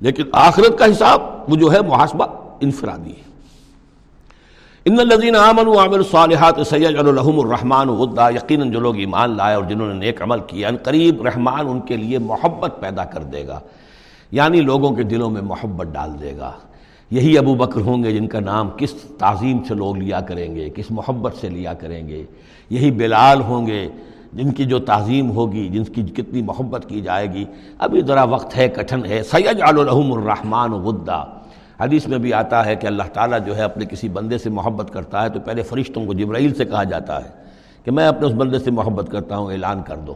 [0.00, 2.26] لیکن آخرت کا حساب، وہ جو ہے، محاسبہ
[2.60, 3.35] انفرادی ہے۔
[4.86, 8.28] ان الذین آمنوا وعملوا الصالحات سیجعل لهم الرحمن ودا.
[8.28, 11.80] یقیناً جو لوگ ایمان لائے اور جنہوں نے نیک عمل کیا ان قریب رحمان ان
[11.80, 13.60] کے لیے محبت پیدا کر دے گا
[14.30, 16.52] یعنی لوگوں کے دلوں میں محبت ڈال دے گا۔
[17.10, 20.70] یہی ابو بکر ہوں گے جن کا نام کس تعظیم سے لوگ لیا کریں گے،
[20.70, 22.24] کس محبت سے لیا کریں گے۔
[22.70, 23.88] یہی بلال ہوں گے
[24.32, 27.44] جن کی جو تعظیم ہوگی، جن کی کتنی محبت کی جائے گی۔
[27.78, 31.35] ابھی ذرا وقت ہے، کٹھن ہے۔ سیجعل لهم الرحمن ودا۔
[31.80, 34.92] حدیث میں بھی آتا ہے کہ اللہ تعالیٰ جو ہے اپنے کسی بندے سے محبت
[34.92, 37.28] کرتا ہے تو پہلے فرشتوں کو جبرائیل سے کہا جاتا ہے
[37.84, 40.14] کہ میں اپنے اس بندے سے محبت کرتا ہوں، اعلان کر دو۔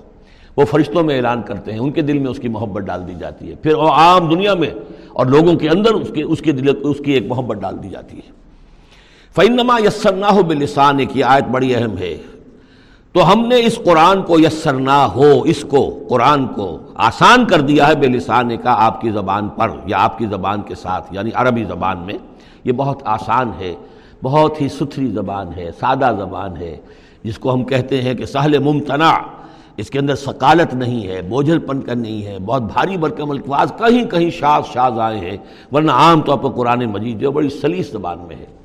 [0.56, 3.14] وہ فرشتوں میں اعلان کرتے ہیں، ان کے دل میں اس کی محبت ڈال دی
[3.18, 4.70] جاتی ہے۔ پھر وہ عام دنیا میں
[5.08, 7.88] اور لوگوں کے اندر اس کے اس کے دل، اس کی ایک محبت ڈال دی
[7.88, 8.30] جاتی ہے۔
[9.34, 12.16] فعنما یسرنا ہو بلسان ایک یہ آیت بڑی اہم ہے۔
[13.14, 17.88] تو ہم نے اس قرآن کو یسرنا ہو، اس کو، قرآن کو آسان کر دیا
[17.88, 21.30] ہے، بے لسان کا آپ کی زبان پر یا آپ کی زبان کے ساتھ یعنی
[21.34, 22.14] عربی زبان میں
[22.64, 23.74] یہ بہت آسان ہے،
[24.22, 26.76] بہت ہی ستھری زبان ہے، سادہ زبان ہے،
[27.24, 29.10] جس کو ہم کہتے ہیں کہ سہل ممتنع،
[29.76, 33.72] اس کے اندر ثقالت نہیں ہے، بوجھل پن کا نہیں ہے، بہت بھاری برکم الفاظ
[33.78, 35.36] کہیں کہیں شاز شاز آئے ہیں،
[35.72, 38.59] ورنہ عام طور پر قرآن مجید جو بڑی سلیس زبان میں ہے۔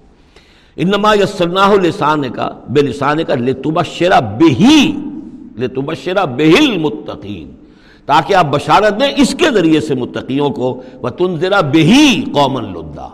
[0.78, 4.96] انما یسرناہ لسان کا، بے لسان کا لتبشرا بہی
[5.58, 7.52] لتبشرا بہل متقین
[8.06, 13.10] تاکہ آپ بشارت دیں اس کے ذریعے سے متقیوں کو وہ تنظرا بہی قومن لدا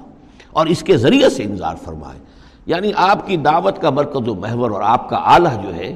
[0.51, 2.19] اور اس کے ذریعے سے انظار فرمائے۔
[2.65, 5.95] یعنی آپ کی دعوت کا مرکز و محور اور آپ کا آلہ جو ہے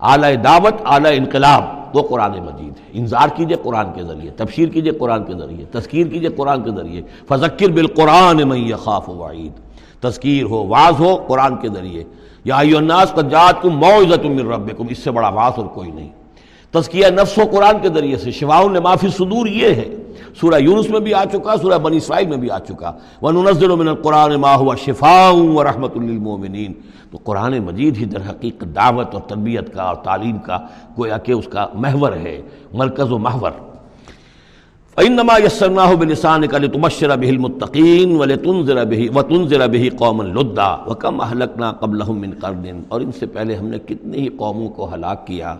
[0.00, 1.62] اعلیٰ دعوت اعلیٰ انقلاب،
[1.96, 6.06] وہ قرآن مجید ہے۔ انظار کیجیے قرآن کے ذریعے تفسیر کیجیے قرآن کے ذریعے، تذکیر
[6.06, 9.63] کیجیے قرآن کے ذریعے۔ فذکر بالقرآن من یخاف وعید۔
[10.08, 12.04] تذکیر ہو واض ہو قرآن کے ذریعے۔
[12.44, 16.08] یا الناس کا جات کو من ربکم، اس سے بڑا واض اور کوئی نہیں۔
[16.70, 19.96] تذکیہ نفس و قرآن کے ذریعے سے، شفاء معافی صدور یہ ہے۔
[20.40, 22.92] سورہ یونس میں بھی آ چکا، سورہ بنی اسرائیل میں بھی آ چکا۔
[23.22, 26.72] وَنُنَزِّلُ مِنَ الْقُرْآنِ مَا هُوَ شِفَاءٌ وَرَحْمَةٌ لِّلْمُؤْمِنِينَ۔
[27.10, 30.58] تو قرآن مجید ہی در حقیقت دعوت اور تربیت کا اور تعلیم کا،
[30.98, 32.40] گویا کہ اس کا محور ہے،
[32.72, 33.73] مرکز و محور۔
[34.96, 42.20] فإنما يسرناه بلسانك لتبشر به المتقين ولتنذر به وتنذر به قوما لدا وكم اهلكنا قبلهم
[42.20, 45.56] من قرن اور ان سے پہلے ہم نے کتنی ہی قوموں کو ہلاک کیا۔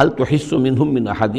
[0.00, 1.36] هل تحس منهم من احد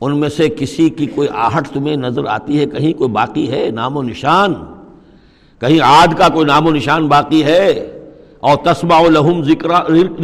[0.00, 3.70] ان میں سے کسی کی کوئی آہٹ تمہیں نظر آتی ہے؟ کہیں کوئی باقی ہے؟
[3.70, 4.54] نام و نشان۔
[5.60, 7.90] کہیں عاد کا کوئی نام و نشان باقی ہے؟
[8.40, 9.68] اور تسبع لهم ذکر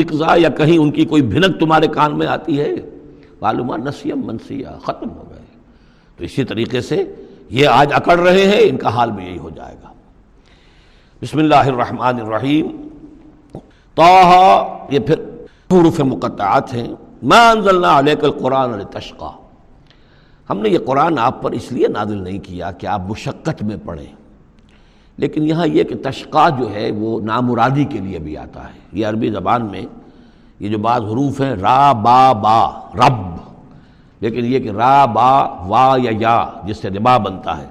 [0.00, 2.76] رکزا یا کہیں ان کی کوئی بھنک تمہارے کان میں آتی ہے؟
[3.40, 5.41] معلومہ نسیم منسیہ، ختم ہو گئے۔
[6.22, 7.14] تو اسی طریقے سے
[7.50, 9.92] یہ آج اکڑ رہے ہیں، ان کا حال بھی یہی ہو جائے گا۔
[11.22, 12.88] بسم اللہ الرحمن الرحیم۔
[13.94, 15.18] توحا یہ پھر
[15.72, 19.30] حروف مقطعات ہیں۔ ما انزلنا علیک القرآن تشقا
[20.50, 23.76] ہم نے یہ قرآن آپ پر اس لیے نازل نہیں کیا کہ آپ مشقت میں
[23.84, 24.14] پڑھیں
[25.16, 29.06] لیکن یہاں یہ کہ تشقا جو ہے، وہ نامرادی کے لیے بھی آتا ہے۔ یہ
[29.06, 29.82] عربی زبان میں
[30.60, 33.51] یہ جو بعض حروف ہیں، را، با با، رب۔
[34.22, 37.66] لیکن یہ کہ را با وا یا یا جس سے ربا بنتا ہے،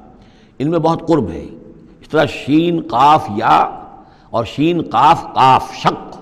[0.59, 1.45] ان میں بہت قرب ہے۔
[2.01, 3.69] اس طرح شین قاف یا
[4.29, 6.17] اور شین قاف قاف شق،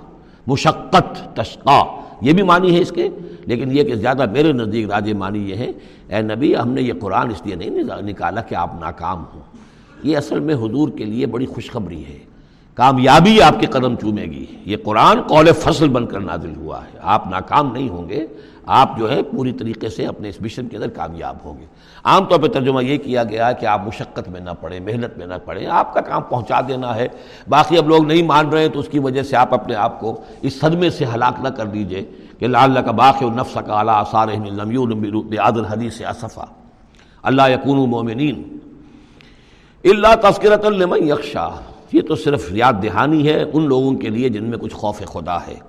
[0.48, 1.84] مشقت، تشقا،
[2.22, 3.10] یہ بھی معنی ہے اس کے۔
[3.42, 5.72] لیکن یہ کہ زیادہ میرے نزدیک راج معنی یہ ہے،
[6.08, 7.70] اے نبی ہم نے یہ قرآن اس لیے نہیں
[8.02, 9.42] نکالا کہ آپ ناکام ہوں۔
[10.04, 12.20] یہ اصل میں حضور کے لیے بڑی خوشخبری ہے۔
[12.74, 16.98] کامیابی آپ کے قدم چومے گی۔ یہ قرآن قول فصل بن کر نازل ہوا ہے۔
[17.02, 18.28] آپ ناکام نہیں ہوں گے۔
[18.72, 21.66] آپ جو ہے پوری طریقے سے اپنے اس مشن کے اندر کامیاب ہوں گے۔
[22.04, 25.28] عام طور پہ ترجمہ یہ کیا گیا کہ آپ مشقت میں نہ پڑیں، محنت میں
[25.28, 27.08] نہ پڑیں، آپ کا کام پہنچا دینا ہے۔
[27.50, 30.00] باقی اب لوگ نہیں مان رہے ہیں تو اس کی وجہ سے آپ اپنے آپ
[30.00, 32.02] کو اس صدمے سے ہلاک نہ کر دیجیے
[32.40, 34.28] کہ لال کا باق نفس کا اعلیٰ آثار
[35.72, 36.46] حدیث اصفا۔
[37.22, 38.58] اللہ یقون مومنین۔
[39.84, 41.50] اللہ تذکرت المن یکشا
[41.94, 45.38] یہ تو صرف یاد دہانی ہے ان لوگوں کے لیے جن میں کچھ خوف خدا
[45.48, 45.69] ہے۔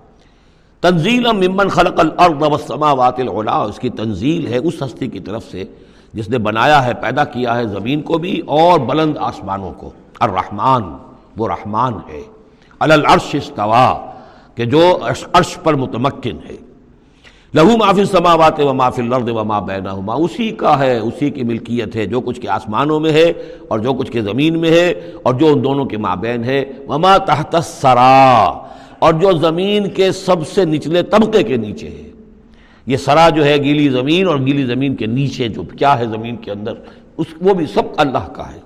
[0.80, 5.64] تنزیل ممن خلق الارض والسماوات العلا، اس کی تنزیل ہے اس ہستی کی طرف سے،
[6.12, 10.82] جس نے بنایا ہے، پیدا کیا ہے زمین کو بھی اور بلند آسمانوں کو۔ الرحمن،
[11.36, 12.20] وہ رحمان ہے۔
[12.78, 14.10] العرش استوا،
[14.54, 14.98] کہ جو
[15.32, 16.56] عرش پر متمکن ہے۔
[17.54, 21.96] لہو معافی سماوات و معافی الارض و ما بینہما، اسی کا ہے، اسی کی ملکیت
[21.96, 23.32] ہے، جو کچھ کے آسمانوں میں ہے
[23.68, 27.16] اور جو کچھ کے زمین میں ہے اور جو ان دونوں کے مابین ہے۔ وما
[27.16, 28.52] تحت السرا
[29.00, 32.08] اور جو زمین کے سب سے نچلے طبقے کے نیچے ہے۔
[32.86, 36.36] یہ سرا جو ہے گیلی زمین اور گیلی زمین کے نیچے جو کیا ہے زمین
[36.36, 36.74] کے اندر،
[37.16, 38.58] اس وہ بھی سب اللہ کا ہے۔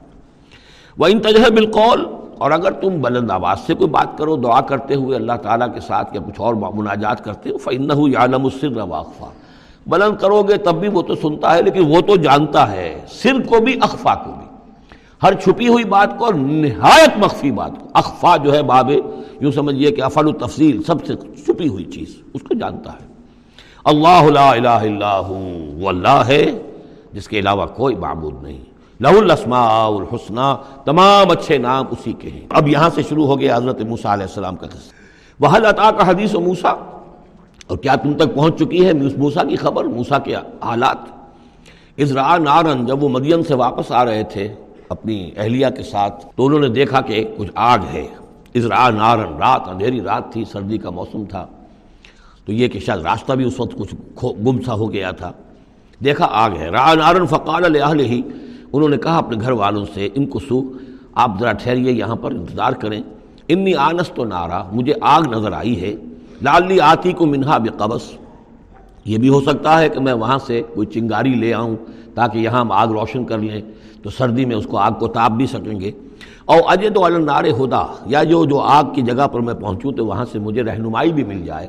[0.99, 2.05] وہ ان تجہ بالقول،
[2.39, 5.80] اور اگر تم بلند آواز سے کوئی بات کرو، دعا کرتے ہوئے اللہ تعالیٰ کے
[5.80, 9.30] ساتھ یا کچھ اور مناجات کرتے ہو فن عالم السر واقفہ
[9.87, 13.41] بلند کرو گے تب بھی وہ تو سنتا ہے، لیکن وہ تو جانتا ہے، سر
[13.47, 14.44] کو بھی اخفا کو بھی۔
[15.25, 18.91] ہر چھپی ہوئی بات کو اور نہایت مخفی بات کو۔ اخفا جو ہے باب
[19.41, 23.07] یوں سمجھیے کہ افل التفصیل سب سے چھپی ہوئی چیز، اس کو جانتا ہے۔
[23.85, 26.62] اللہ لا الہ الا وہ اللہ ہے،
[27.12, 28.61] جس کے علاوہ کوئی معبود نہیں۔
[29.01, 33.57] لہ الاسماء الحسنہ تمام اچھے نام اسی کے ہیں۔ اب یہاں سے شروع ہو گیا
[33.57, 34.91] حضرت موسیٰ علیہ السلام کا قصہ۔
[35.41, 36.75] وہ عطا کا حدیث و موسیٰ
[37.66, 40.97] اور کیا تم تک پہنچ چکی ہے موسیٰ کی خبر، موسیٰ کے حالات؟
[41.99, 44.55] ازرا نارن جب وہ مدین سے واپس آ رہے تھے
[44.89, 48.07] اپنی اہلیہ کے ساتھ تو انہوں نے دیکھا کہ کچھ آگ ہے۔
[48.55, 51.47] ازرا نارن رات، اندھیری رات تھی، سردی کا موسم تھا۔
[52.47, 55.32] تو یہ کہ شاید راستہ بھی اس وقت کچھ گم سا ہو گیا تھا۔
[56.05, 58.22] دیکھا آگ ہے۔ را، نارن فقال الہل ہی
[58.72, 60.62] انہوں نے کہا اپنے گھر والوں سے، ان کو سو،
[61.14, 63.03] آپ ذرا ٹھہریے، یہاں پر انتظار کریں۔
[63.49, 65.95] انی آنس تو نارا، مجھے آگ نظر آئی ہے۔
[66.43, 68.24] لالی آتی کو منہا بقبس۔
[69.05, 71.77] یہ بھی ہو سکتا ہے کہ میں وہاں سے کوئی چنگاری لے آؤں
[72.15, 73.63] تاکہ یہاں ہم آگ روشن کر لیں
[74.03, 75.91] تو سردی میں اس کو آگ کو تاپ بھی سکیں گے۔
[76.45, 80.07] اور اجے تو النار خدا یا جو جو آگ کی جگہ پر میں پہنچوں تو
[80.07, 81.67] وہاں سے مجھے رہنمائی بھی مل جائے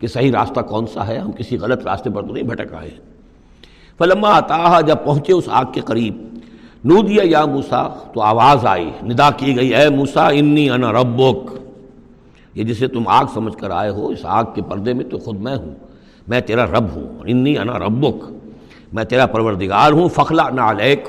[0.00, 2.90] کہ صحیح راستہ کون سا ہے، ہم کسی غلط راستے پر تو نہیں بھٹک آئے۔
[3.98, 6.38] فلما آتا جب پہنچے اس آگ کے قریب
[6.84, 11.54] نو دیا یا موسا تو آواز آئی، ندا کی گئی، اے موسا انی انا ربک۔
[12.54, 15.40] یہ جسے تم آگ سمجھ کر آئے ہو، اس آگ کے پردے میں تو خود
[15.40, 15.74] میں ہوں۔
[16.28, 18.24] میں تیرا رب ہوں، انی انا ربک،
[18.92, 21.08] میں تیرا پروردگار ہوں فخلا نعلیک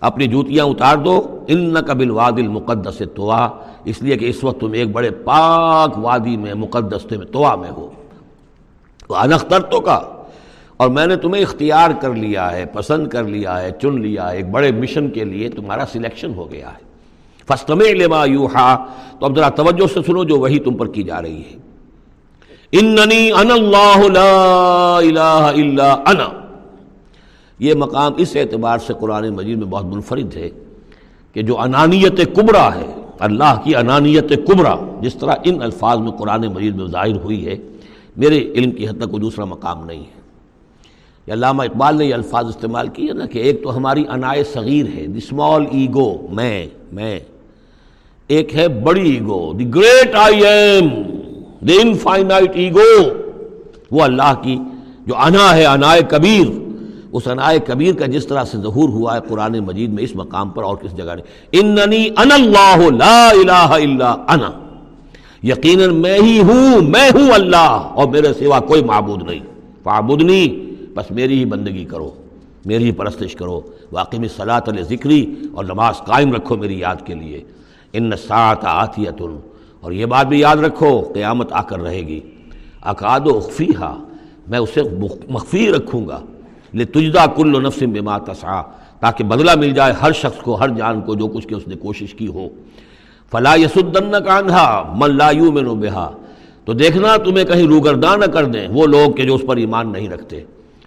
[0.00, 3.48] اپنی جوتیاں اتار دو ان قبل واد المقدس توا
[3.84, 7.70] اس لیے کہ اس وقت تم ایک بڑے پاک وادی میں، مقدس میں توا میں
[7.70, 7.90] ہو۔
[9.10, 10.00] انختر تو کا
[10.76, 14.36] اور میں نے تمہیں اختیار کر لیا ہے، پسند کر لیا ہے، چن لیا ہے،
[14.36, 16.90] ایک بڑے مشن کے لیے تمہارا سلیکشن ہو گیا ہے۔
[17.48, 18.86] فستم لما یوحا
[19.18, 21.69] تو اب ذرا توجہ سے سنو جو وہی تم پر کی جا رہی ہے۔
[22.72, 26.28] اننی ان اللہ لا الہ الا انا.
[27.58, 30.50] یہ مقام اس اعتبار سے قرآن مجید میں بہت منفرد ہے
[31.34, 32.86] کہ جو انانیت کبرا ہے،
[33.18, 37.56] اللہ کی انانیت کبرا، جس طرح ان الفاظ میں قرآن مجید میں ظاہر ہوئی ہے،
[38.16, 42.48] میرے علم کی حد تک کوئی دوسرا مقام نہیں ہے۔ علامہ اقبال نے یہ الفاظ
[42.48, 47.20] استعمال کیے نا کہ ایک تو ہماری انائے صغیر ہے، دی اسمال ایگو میں میں۔
[48.28, 50.88] ایک ہے بڑی ego the great I am
[51.60, 52.90] the infinite ego
[53.90, 54.56] وہ اللہ کی
[55.06, 56.46] جو انا ہے، انائے کبیر.
[57.12, 60.50] اس انائے کبیر کا جس طرح سے ظہور ہوا ہے قرآن مجید میں اس مقام
[60.50, 64.50] پر اور کس جگہ نے اننی ان اللہ، لا الہ الا انا.
[65.42, 69.40] یقیناً میں ہی ہوں، میں ہوں اللہ اور میرے سوا کوئی معبود نہیں.
[69.84, 70.46] فعبدنی
[70.94, 72.10] بس میری ہی بندگی کرو،
[72.64, 73.60] میری ہی پرستش کرو.
[73.92, 74.58] واقعی میں صلاح
[74.88, 77.40] ذکری اور نماز قائم رکھو میری یاد کے لیے.
[77.92, 79.22] ان سات آتیت
[79.80, 82.20] اور یہ بات بھی یاد رکھو، قیامت آ کر رہے گی۔
[82.82, 83.84] اقاد و اخفیہ
[84.48, 84.80] میں اسے
[85.28, 86.20] مخفی رکھوں گا۔
[86.74, 88.62] لے تجدہ کل و نفس بما تسعا،
[89.00, 91.74] تاکہ بدلہ مل جائے ہر شخص کو، ہر جان کو جو کچھ کہ اس نے
[91.74, 92.48] کوشش کی ہو۔
[93.30, 96.10] فلا یسدن کاندھا من لا یؤمن بہا۔
[96.64, 99.92] تو دیکھنا، تمہیں کہیں روگرداں نہ کر دیں وہ لوگ کہ جو اس پر ایمان
[99.92, 100.40] نہیں رکھتے۔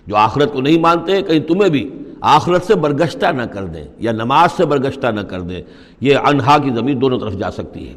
[0.08, 1.90] جو آخرت کو نہیں مانتے، کہیں تمہیں بھی
[2.22, 5.62] آخرت سے برگشتہ نہ کر دیں یا نماز سے برگشتہ نہ کر دیں۔
[6.02, 7.94] یہ انہا کی زمین دونوں طرف جا سکتی ہے۔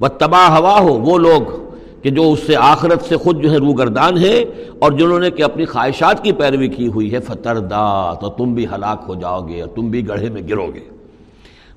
[0.00, 1.72] وہ تباہ ہوا ہو وہ لوگ
[2.02, 4.44] کہ جو اس سے آخرت سے خود جو ہے روگردان ہے
[4.78, 8.54] اور جنہوں نے کہ اپنی خواہشات کی پیروی کی ہوئی ہے فتر دا تو تم
[8.54, 10.88] بھی ہلاک ہو جاؤ گے اور تم بھی گڑھے میں گرو گے۔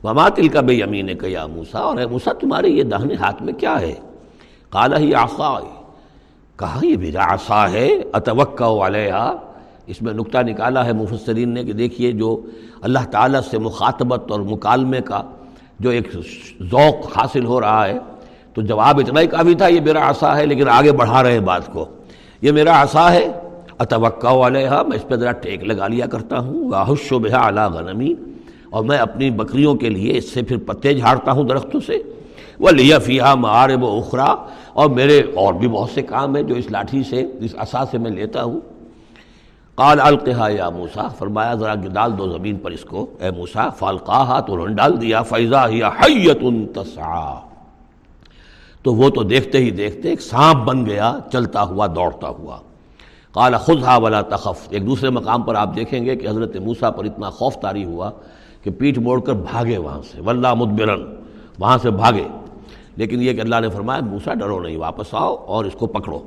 [0.03, 3.53] وما تل کا بے یمین یا موسا اور اے موسا تمہارے یہ دہنے ہاتھ میں
[3.53, 3.93] کیا ہے؟
[4.69, 5.59] کالا ہی آسا
[6.59, 9.33] کہا، یہ میرا آسا ہے اتوقع علیہ
[9.87, 12.41] اس میں نقطہ نکالا ہے مفسرین نے کہ دیکھیے جو
[12.81, 15.21] اللہ تعالیٰ سے مخاطبت اور مکالمے کا
[15.79, 16.07] جو ایک
[16.71, 17.97] ذوق حاصل ہو رہا ہے،
[18.53, 21.39] تو جواب اتنا ہی کافی تھا، یہ میرا عصا ہے، لیکن آگے بڑھا رہے ہیں
[21.39, 21.85] بات کو۔
[22.41, 23.31] یہ میرا عصا ہے،
[23.77, 27.69] اتوقع علیہ میں اس پہ ذرا ٹیک لگا لیا کرتا ہوں۔ واحش و بحا اعلیٰ
[27.69, 28.13] غنمی،
[28.69, 31.97] اور میں اپنی بکریوں کے لیے اس سے پھر پتے جھاڑتا ہوں درختوں سے۔
[32.59, 34.35] وہ لیا فیا معارب و اخرا
[34.73, 37.97] اور میرے اور بھی بہت سے کام ہیں جو اس لاٹھی سے، اس عصا سے
[37.97, 38.59] میں لیتا ہوں۔
[39.75, 44.39] قال القحا یا موسا فرمایا، ذرا ڈال دو زمین پر اس کو۔ اے موسا فالقاہا،
[44.39, 46.39] تو انہوں نے ڈال دیا فیضا یا حیت
[46.75, 47.39] تسعا
[48.83, 52.57] تو وہ تو دیکھتے ہی دیکھتے ایک سانپ بن گیا، چلتا ہوا، دوڑتا ہوا۔
[53.31, 57.05] قال خذها ولا تخف۔ ایک دوسرے مقام پر آپ دیکھیں گے کہ حضرت موسا پر
[57.05, 58.11] اتنا خوف تاری ہوا
[58.63, 61.15] کہ پیٹھ موڑ کر بھاگے وہاں سے۔ واللہ مدبرن
[61.59, 62.27] وہاں سے بھاگے۔
[62.95, 66.19] لیکن یہ کہ اللہ نے فرمایا موسا ڈرو نہیں، واپس آؤ اور اس کو پکڑو۔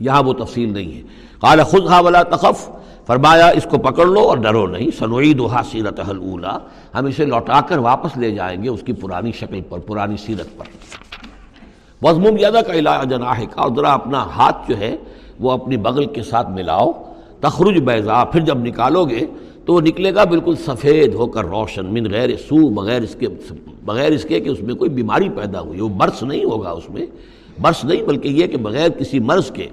[0.00, 1.02] یہاں وہ تفصیل نہیں ہے۔
[1.40, 2.70] قال خذها ولا تخف۔
[3.06, 6.58] فرمایا، اس کو پکڑ لو اور ڈرو نہیں۔ سنوعید و سیرت اولا
[6.94, 10.58] ہم اسے لوٹا کر واپس لے جائیں گے اس کی پرانی شکل پر، پرانی سیرت
[10.58, 10.64] پر۔
[12.04, 14.96] وزم یادہ کا علاج جناح کا اور ذرا اپنا ہاتھ جو ہے،
[15.40, 16.92] وہ اپنی بغل کے ساتھ ملاؤ۔
[17.40, 19.26] تخرج بیضا، پھر جب نکالو گے،
[19.64, 23.26] تو وہ نکلے گا بالکل سفید ہو کر روشن، من غیر سو، بغیر اس کے،
[23.84, 26.90] بغیر اس کے کہ اس میں کوئی بیماری پیدا ہوئی وہ برس نہیں ہوگا اس
[26.90, 27.06] میں۔
[27.60, 29.66] برس نہیں، بلکہ یہ کہ بغیر کسی مرض کے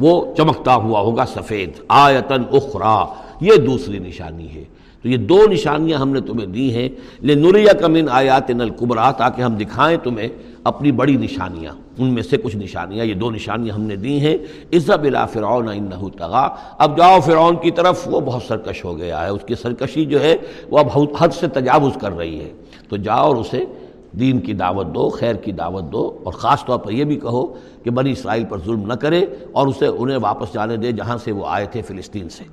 [0.00, 3.04] وہ چمکتا ہوا ہوگا سفید آیتن اخرا،
[3.40, 4.64] یہ دوسری نشانی ہے۔
[5.02, 6.88] تو یہ دو نشانیاں ہم نے تمہیں دی ہیں۔
[7.22, 10.28] لے نوریا کمن آیات نلقبرا تاکہ ہم دکھائیں تمہیں
[10.64, 14.36] اپنی بڑی نشانیاں۔ ان میں سے کچھ نشانیاں، یہ دو نشانیاں ہم نے دی ہیں۔
[14.72, 16.48] عزب الا فرعون انہو تغا
[16.78, 20.20] اب جاؤ فرعون کی طرف، وہ بہت سرکش ہو گیا ہے۔ اس کی سرکشی جو
[20.20, 20.36] ہے،
[20.70, 20.86] وہ اب
[21.18, 22.50] حد سے تجاوز کر رہی ہے۔
[22.88, 23.64] تو جاؤ اور اسے
[24.12, 27.46] دین کی دعوت دو، خیر کی دعوت دو، اور خاص طور پر یہ بھی کہو
[27.82, 31.32] کہ بنی اسرائیل پر ظلم نہ کرے اور اسے انہیں واپس جانے دے جہاں سے
[31.32, 32.44] وہ آئے تھے فلسطین سے۔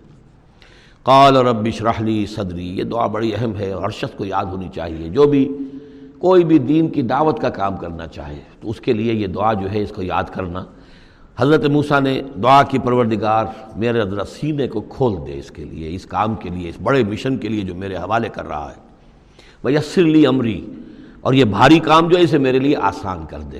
[1.04, 4.68] قال رب اشرح لی صدری، یہ دعا بڑی اہم ہے اور شخص کو یاد ہونی
[4.76, 5.58] چاہیے، جو بھی
[6.20, 9.54] کوئی بھی دین کی دعوت کا کام کرنا چاہے، تو اس کے لیے یہ دعا
[9.54, 10.66] جو ہے اس کو یاد کرنا۔
[11.38, 13.46] حضرت موسیٰ نے دعا کی، پروردگار
[13.76, 17.04] میرے ذرا سینے کو کھول دے اس کے لیے، اس کام کے لیے، اس بڑے
[17.04, 18.82] مشن کے لیے جو میرے حوالے کر رہا ہے۔
[19.64, 20.66] وہ یسر لی امری
[21.28, 23.60] اور یہ بھاری کام جو ہے اسے میرے لیے آسان کر دے۔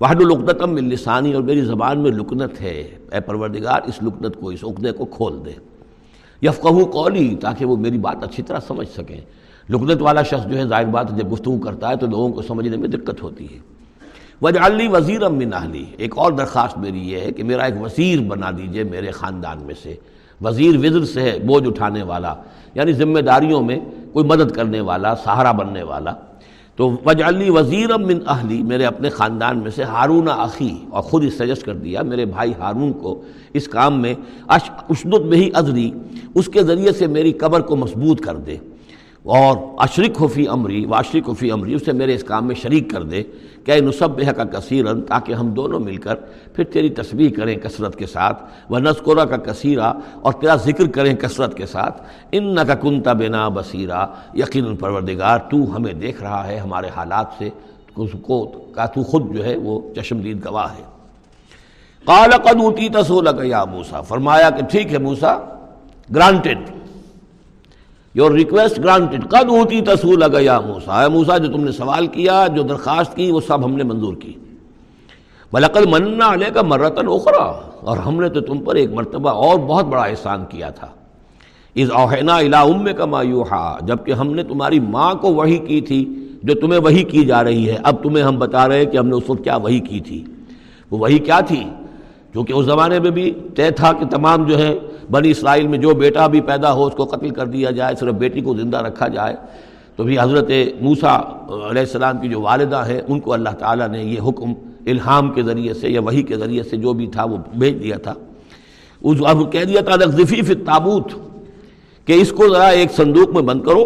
[0.00, 4.64] وحد القدتم لسانی، اور میری زبان میں لکنت ہے۔ اے پروردگار، اس لکنت کو، اس
[4.64, 5.50] عقدے کو کھول دے۔
[6.42, 9.20] یفقہ قولی، تاکہ وہ میری بات اچھی طرح سمجھ سکیں۔
[9.68, 12.76] لکنت والا شخص جو ہے، ظاہر بات جب گفتگو کرتا ہے تو لوگوں کو سمجھنے
[12.76, 13.58] میں دقت ہوتی ہے۔
[14.42, 18.20] وجہ علی وزیر امن اہلی، ایک اور درخواست میری یہ ہے کہ میرا ایک وزیر
[18.20, 19.94] بنا دیجیے میرے خاندان میں سے۔
[20.44, 22.34] وزیر وزر سے ہے بوجھ اٹھانے والا
[22.74, 23.78] یعنی ذمہ داریوں میں
[24.12, 26.12] کوئی مدد کرنے والا، سہارا بننے والا۔
[26.76, 31.30] تو وجعلی وزیر من اہلی، میرے اپنے خاندان میں سے ہارون اخی، اور خود ہی
[31.30, 33.20] سجیسٹ کر دیا میرے بھائی ہارون کو
[33.54, 34.14] اس کام میں
[34.48, 35.90] اشدت میں ہی ازری
[36.34, 38.56] اس کے ذریعے سے میری قبر کو مضبوط کر دے۔
[39.34, 43.02] اور اشرک حفی عمری و اشرک حفی عمری اسے میرے اس کام میں شریک کر
[43.02, 43.22] دے
[43.64, 46.14] کہ نصب کا کثیرن، تاکہ ہم دونوں مل کر
[46.54, 51.14] پھر تیری تصویر کریں کثرت کے ساتھ وہ نسکورہ کا کثیرہ اور تیرا ذکر کریں
[51.14, 52.02] کثرت کے ساتھ
[52.32, 54.04] ان نہ کا کنتا بنا بصیرہ
[54.34, 57.48] یقین پروردگار، تو ہمیں دیکھ رہا ہے ہمارے حالات سے،
[58.22, 60.84] کو کا تو خود جو ہے وہ چشمدید گواہ ہے۔
[62.06, 65.36] قال قد اوتی تسولک یا موسا فرمایا کہ ٹھیک ہے موسا
[66.14, 66.70] گرانٹڈ
[68.16, 72.06] یور ریکویسٹ گرانٹڈ قد ہوتی تصول لگا یا موسا اے موسا جو تم نے سوال
[72.06, 74.32] کیا، جو درخواست کی، وہ سب ہم نے منظور کی۔
[75.52, 77.44] بلقل منا علیہ کا مرتن اخرا
[77.80, 80.86] اور ہم نے تو تم پر ایک مرتبہ اور بہت بڑا احسان کیا تھا۔
[81.74, 86.28] اس اوہینا الا ام کا مایوہا جبکہ ہم نے تمہاری ماں کو وہی کی تھی،
[86.42, 89.06] جو تمہیں وہی کی جا رہی ہے۔ اب تمہیں ہم بتا رہے ہیں کہ ہم
[89.06, 90.24] نے اس وقت کیا وہی کی تھی۔
[90.90, 91.64] وہ وہی کیا تھی؟
[92.36, 94.78] کیونکہ اس زمانے میں بھی طے تھا کہ تمام جو ہے
[95.10, 98.14] بنی اسرائیل میں جو بیٹا بھی پیدا ہو اس کو قتل کر دیا جائے، صرف
[98.14, 99.36] بیٹی کو زندہ رکھا جائے۔
[99.96, 101.16] تو بھی حضرت موسا
[101.70, 104.52] علیہ السلام کی جو والدہ ہیں، ان کو اللہ تعالیٰ نے یہ حکم
[104.86, 107.96] الہام کے ذریعے سے یا وہی کے ذریعے سے جو بھی تھا وہ بھیج دیا
[107.96, 108.14] تھا۔
[109.02, 111.12] اس اب کہہ دیا تھا، نقذفی فی تابوت
[112.04, 113.84] کہ اس کو ذرا ایک صندوق میں بند کرو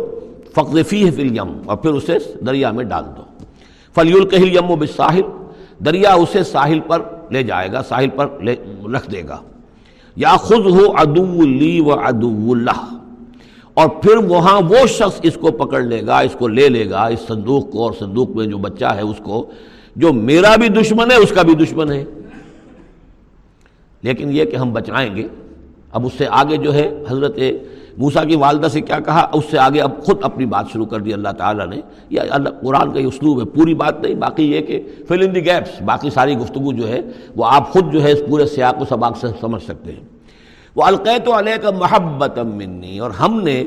[0.54, 3.22] فقذفی ہے فل یم اور پھر اسے دریا میں ڈال دو۔
[3.94, 5.28] فلی القہل یم و بساحل
[5.84, 8.56] دریا اسے ساحل پر لے جائے گا، ساحل پر لے
[8.96, 9.40] رکھ دے گا۔
[10.16, 12.96] یا خود ہو ادو لی و ادو اللہ۔
[13.74, 17.04] اور پھر وہاں وہ شخص اس کو پکڑ لے گا، اس کو لے لے گا،
[17.04, 19.50] اس صندوق کو، اور صندوق میں جو بچہ ہے اس کو،
[19.96, 22.04] جو میرا بھی دشمن ہے، اس کا بھی دشمن ہے۔
[24.02, 25.28] لیکن یہ کہ ہم بچائیں گے،
[25.92, 27.38] اب اس سے آگے جو ہے حضرت
[27.98, 31.00] موسا کی والدہ سے کیا کہا؟ اس سے آگے اب خود اپنی بات شروع کر
[31.00, 31.80] دی اللہ تعالیٰ نے۔
[32.10, 35.34] یا اللہ، قرآن کا یہ اسلوب ہے، پوری بات نہیں، باقی یہ کہ فل ان
[35.34, 37.00] دی گیپس باقی ساری گفتگو جو ہے،
[37.36, 40.00] وہ آپ خود جو ہے اس پورے سیاق و سباق سے سمجھ سکتے ہیں۔
[40.76, 43.64] وہ القیت علیہ کا محبت منی اور ہم نے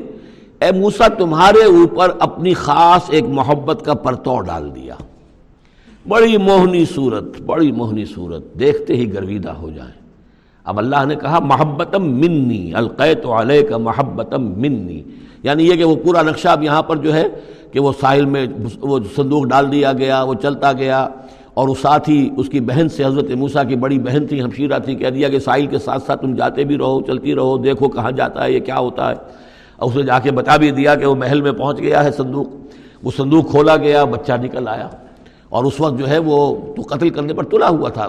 [0.60, 4.94] اے موسا تمہارے اوپر اپنی خاص ایک محبت کا پرتو ڈال دیا۔
[6.08, 10.03] بڑی موہنی صورت، بڑی موہنی صورت، دیکھتے ہی گرویدہ ہو جائیں۔
[10.64, 15.02] اب اللہ نے کہا، محبتم منی، القیت علیہ کا محبتم منی.
[15.42, 17.26] یعنی یہ کہ وہ پورا نقشہ اب یہاں پر جو ہے
[17.72, 18.46] کہ وہ ساحل میں
[18.80, 21.08] وہ صندوق ڈال دیا گیا، وہ چلتا گیا
[21.54, 24.78] اور اس ساتھ ہی اس کی بہن سے حضرت موسیٰ کی بڑی بہن تھی ہمشیرہ
[24.78, 27.88] تھی، کہہ دیا کہ ساحل کے ساتھ ساتھ تم جاتے بھی رہو، چلتی رہو، دیکھو
[27.88, 29.14] کہاں جاتا ہے، یہ کیا ہوتا ہے۔
[29.76, 32.10] اور اس نے جا کے بتا بھی دیا کہ وہ محل میں پہنچ گیا ہے
[32.10, 32.46] صندوق،
[33.02, 34.88] وہ صندوق کھولا گیا، بچہ نکل آیا۔
[35.48, 38.08] اور اس وقت جو ہے وہ تو قتل کرنے پر تلا ہوا تھا،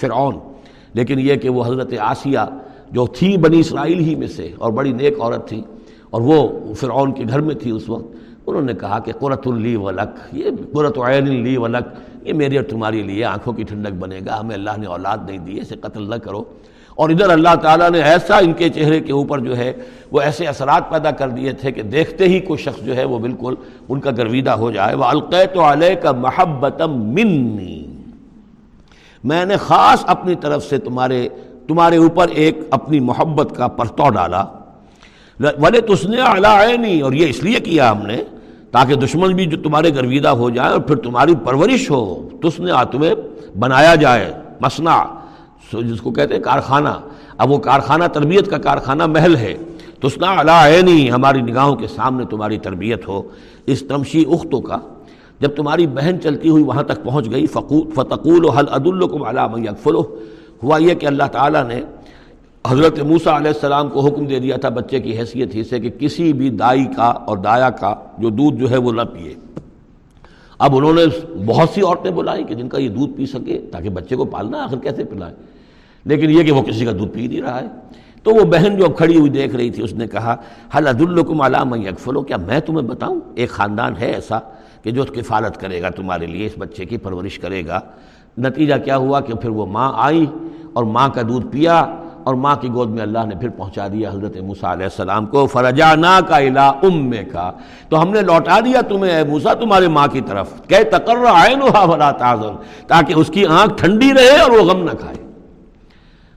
[0.00, 0.34] فرعون۔
[0.96, 2.44] لیکن یہ کہ وہ حضرت آسیہ
[2.90, 5.60] جو تھی بنی اسرائیل ہی میں سے اور بڑی نیک عورت تھی
[6.10, 8.14] اور وہ فرعون کے گھر میں تھی اس وقت،
[8.46, 11.86] انہوں نے کہا کہ قرۃ اللی ولک یہ قرۃ عین لی ولک
[12.24, 15.38] یہ میری اور تمہاری لیے آنکھوں کی ٹھنڈک بنے گا، ہمیں اللہ نے اولاد نہیں
[15.38, 16.42] دی، اسے قتل نہ کرو۔
[16.94, 19.72] اور ادھر اللہ تعالیٰ نے ایسا ان کے چہرے کے اوپر جو ہے
[20.12, 23.18] وہ ایسے اثرات پیدا کر دیے تھے کہ دیکھتے ہی کوئی شخص جو ہے وہ
[23.18, 23.54] بالکل
[23.88, 27.95] ان کا گرویدہ ہو جائے۔ وہ القیت علیہ کا محبت منی
[29.24, 31.28] میں نے خاص اپنی طرف سے تمہارے
[31.68, 34.44] تمہارے اوپر ایک اپنی محبت کا پرتو ڈالا۔
[35.40, 38.22] ولے تس نے عینی اور یہ اس لیے کیا ہم نے؟
[38.70, 42.72] تاکہ دشمن بھی جو تمہارے گرویدہ ہو جائے اور پھر تمہاری پرورش ہو۔ تس نے
[42.92, 43.14] تمہیں
[43.58, 45.04] بنایا جائے۔ مسنا
[45.72, 46.88] جس کو کہتے ہیں کارخانہ۔
[47.38, 49.54] اب وہ کارخانہ، تربیت کا کارخانہ محل ہے۔
[50.02, 53.22] تسنا علا عینی ہماری نگاہوں کے سامنے تمہاری تربیت ہو۔
[53.66, 54.78] اس تمشی اختوں کا
[55.40, 60.00] جب تمہاری بہن چلتی ہوئی وہاں تک پہنچ گئی فتقول و حل عدالکم علام یکفلو
[60.62, 61.80] ہوا یہ کہ اللہ تعالیٰ نے
[62.66, 65.90] حضرت موسیٰ علیہ السلام کو حکم دے دیا تھا بچے کی حیثیت ہی سے کہ
[65.90, 69.34] کسی بھی دائی کا اور دایا کا جو دودھ جو ہے وہ نہ پیے۔
[70.58, 71.02] اب انہوں نے
[71.46, 74.64] بہت سی عورتیں بلائی کہ جن کا یہ دودھ پی سکے تاکہ بچے کو پالنا
[74.64, 75.34] آخر کیسے پلائے۔
[76.04, 77.66] لیکن یہ کہ وہ کسی کا دودھ پی نہیں رہا ہے۔
[78.22, 80.36] تو وہ بہن جو اب کھڑی ہوئی دیکھ رہی تھی، اس نے کہا
[80.76, 84.38] حل عد الکم علام یکفلو کیا میں تمہیں بتاؤں؟ ایک خاندان ہے ایسا۔
[84.86, 87.80] کہ جو کفالت کرے گا تمہارے لیے، اس بچے کی پرورش کرے گا۔
[88.38, 90.26] نتیجہ کیا ہوا کہ پھر وہ ماں آئی
[90.72, 94.10] اور ماں کا دودھ پیا اور ماں کی گود میں اللہ نے پھر پہنچا دیا
[94.10, 97.52] حضرت موسیٰ علیہ السلام کو فرجا نا کا الا ام کا
[97.88, 101.54] تو ہم نے لوٹا دیا تمہیں، اے موسیٰ، تمہارے ماں کی طرف۔ کہ تقرر آئے
[101.54, 101.66] نو
[102.18, 102.56] تازن
[102.86, 105.26] تاکہ اس کی آنکھ ٹھنڈی رہے اور وہ غم نہ کھائے۔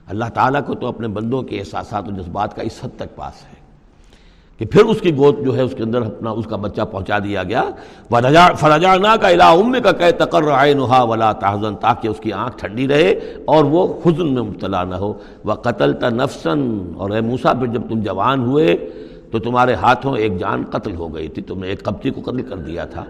[0.06, 3.44] اللہ تعالیٰ کو تو اپنے بندوں کے احساسات و جذبات کا اس حد تک پاس
[3.44, 3.59] ہے۔
[4.60, 7.18] کہ پھر اس کی گود جو ہے اس کے اندر اپنا اس کا بچہ پہنچا
[7.18, 7.62] دیا گیا۔
[8.60, 12.58] فرجا نا کا الا ام کا کہ تقرر نہا ولا تحزن تاکہ اس کی آنکھ
[12.58, 13.10] ٹھنڈی رہے
[13.44, 15.12] اور وہ حزن میں مبتلا نہ ہو۔
[15.44, 16.60] وہ قتل نفسن
[16.96, 18.76] اور اے موسا پھر جب تم جوان ہوئے
[19.30, 22.42] تو تمہارے ہاتھوں ایک جان قتل ہو گئی تھی۔ تم نے ایک قبطی کو قتل
[22.42, 23.04] کر دیا تھا۔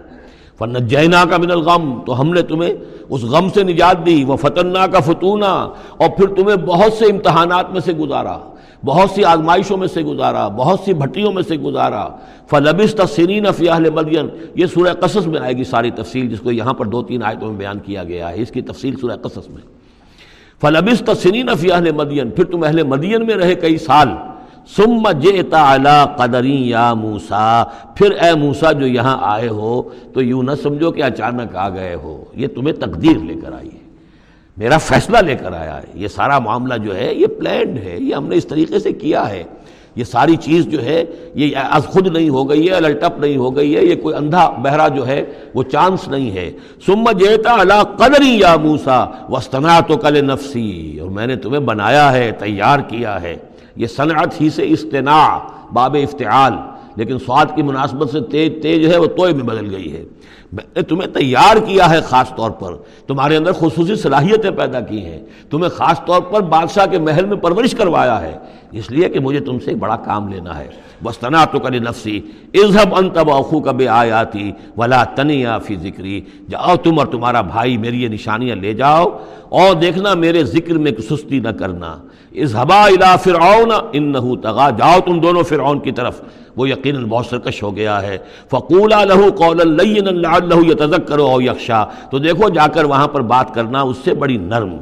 [0.59, 2.73] فن جینا کا من الغم تو ہم نے تمہیں
[3.09, 7.71] اس غم سے نجات دی وہ فتنا کا فتونہ اور پھر تمہیں بہت سے امتحانات
[7.71, 8.37] میں سے گزارا،
[8.85, 12.07] بہت سی آزمائشوں میں سے گزارا، بہت سی بھٹیوں میں سے گزارا۔
[12.49, 16.51] فلبس تسرین فی اہل مدین یہ سورہ قصص میں آئے گی ساری تفصیل جس کو
[16.51, 19.49] یہاں پر دو تین آیتوں میں بیان کیا گیا ہے، اس کی تفصیل سورہ قصص
[19.49, 19.61] میں۔
[20.61, 24.07] فلبس تسرین فی اہل مدین پھر تم اہل مدین میں رہے کئی سال۔
[24.67, 27.63] سم جیتا علا قدری یا موسا
[27.95, 29.81] پھر اے موسا جو یہاں آئے ہو،
[30.13, 33.67] تو یوں نہ سمجھو کہ اچانک آ گئے ہو۔ یہ تمہیں تقدیر لے کر آئی
[33.67, 33.81] ہے۔
[34.57, 38.15] میرا فیصلہ لے کر آیا ہے۔ یہ سارا معاملہ جو ہے، یہ پلینڈ ہے۔ یہ
[38.15, 39.43] ہم نے اس طریقے سے کیا ہے۔
[39.95, 41.03] یہ ساری چیز جو ہے،
[41.35, 44.49] یہ از خود نہیں ہو گئی ہے الٹپ نہیں ہو گئی ہے۔ یہ کوئی اندھا
[44.49, 46.51] بہرا جو ہے، وہ چانس نہیں ہے۔
[46.85, 52.13] سم جیتا اللہ قدری یا موسا وسطنا تو کل نفسی اور میں نے تمہیں بنایا
[52.13, 53.35] ہے، تیار کیا ہے۔
[53.75, 55.39] یہ صنعت ہی سے استناع
[55.73, 56.53] باب افتعال۔
[56.95, 60.03] لیکن سواد کی مناسبت سے تیز تیز ہے، وہ توئے میں بدل گئی ہے۔
[60.53, 62.75] میں نے تمہیں تیار کیا ہے خاص طور پر۔
[63.07, 65.19] تمہارے اندر خصوصی صلاحیتیں پیدا کی ہیں۔
[65.49, 68.37] تمہیں خاص طور پر بادشاہ کے محل میں پرورش کروایا ہے۔
[68.71, 70.67] اس لیے کہ مجھے تم سے ایک بڑا کام لینا ہے۔
[71.03, 72.21] بس تنا تو کری نفسی
[72.53, 78.03] اظہب انتب اخو کب آیاتی ولا تنیا فی ذکری جاؤ تم اور تمہارا بھائی میری
[78.03, 79.05] یہ نشانیاں لے جاؤ۔
[79.49, 81.97] اور دیکھنا میرے ذکر میں سستی نہ کرنا۔
[82.35, 86.21] اظہبا الا فرعون انہو تغا، جاؤ تم دونوں فرعون کی طرف۔
[86.57, 88.17] وہ یقیناً بہت سرکش ہو گیا ہے۔
[88.49, 93.81] فقولا لہو قول لعلہ یتذکر او یخشا۔ تو دیکھو، جا کر وہاں پر بات کرنا
[93.81, 94.77] اس سے بڑی نرم۔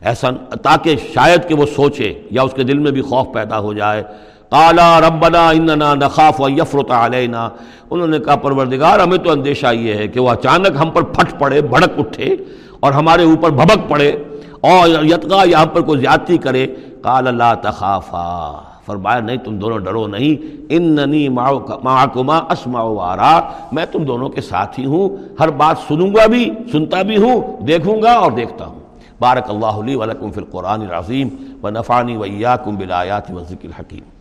[0.00, 0.30] ایسا
[0.62, 4.02] تاکہ شاید کہ وہ سوچے یا اس کے دل میں بھی خوف پیدا ہو جائے۔
[4.48, 7.48] قالا ربنا اننا نخاف و یفرط علینا۔
[7.90, 11.38] انہوں نے کہا، پروردگار، ہمیں تو اندیشہ یہ ہے کہ وہ اچانک ہم پر پھٹ
[11.38, 12.36] پڑے، بھڑک اٹھے
[12.80, 14.12] اور ہمارے اوپر بھبک پڑے۔
[14.60, 16.66] اور یتگا یہاں پر کوئی زیادتی کرے۔
[17.02, 21.28] قال اللہ تخافا۔ فرمایا، نہیں، تم دونوں ڈرو نہیں۔ ان ننی
[22.48, 23.40] اسمع وارا۔
[23.72, 25.08] میں تم دونوں کے ساتھ ہی ہوں۔
[25.40, 28.78] ہر بات سنوں گا بھی، سنتا بھی ہوں، دیکھوں گا اور دیکھتا ہوں۔
[29.20, 31.28] بارک اللہ لی ولکم فی القرآن العظیم
[31.62, 34.17] و نفانی ویاکم بالآیات و ذکر الحکیم۔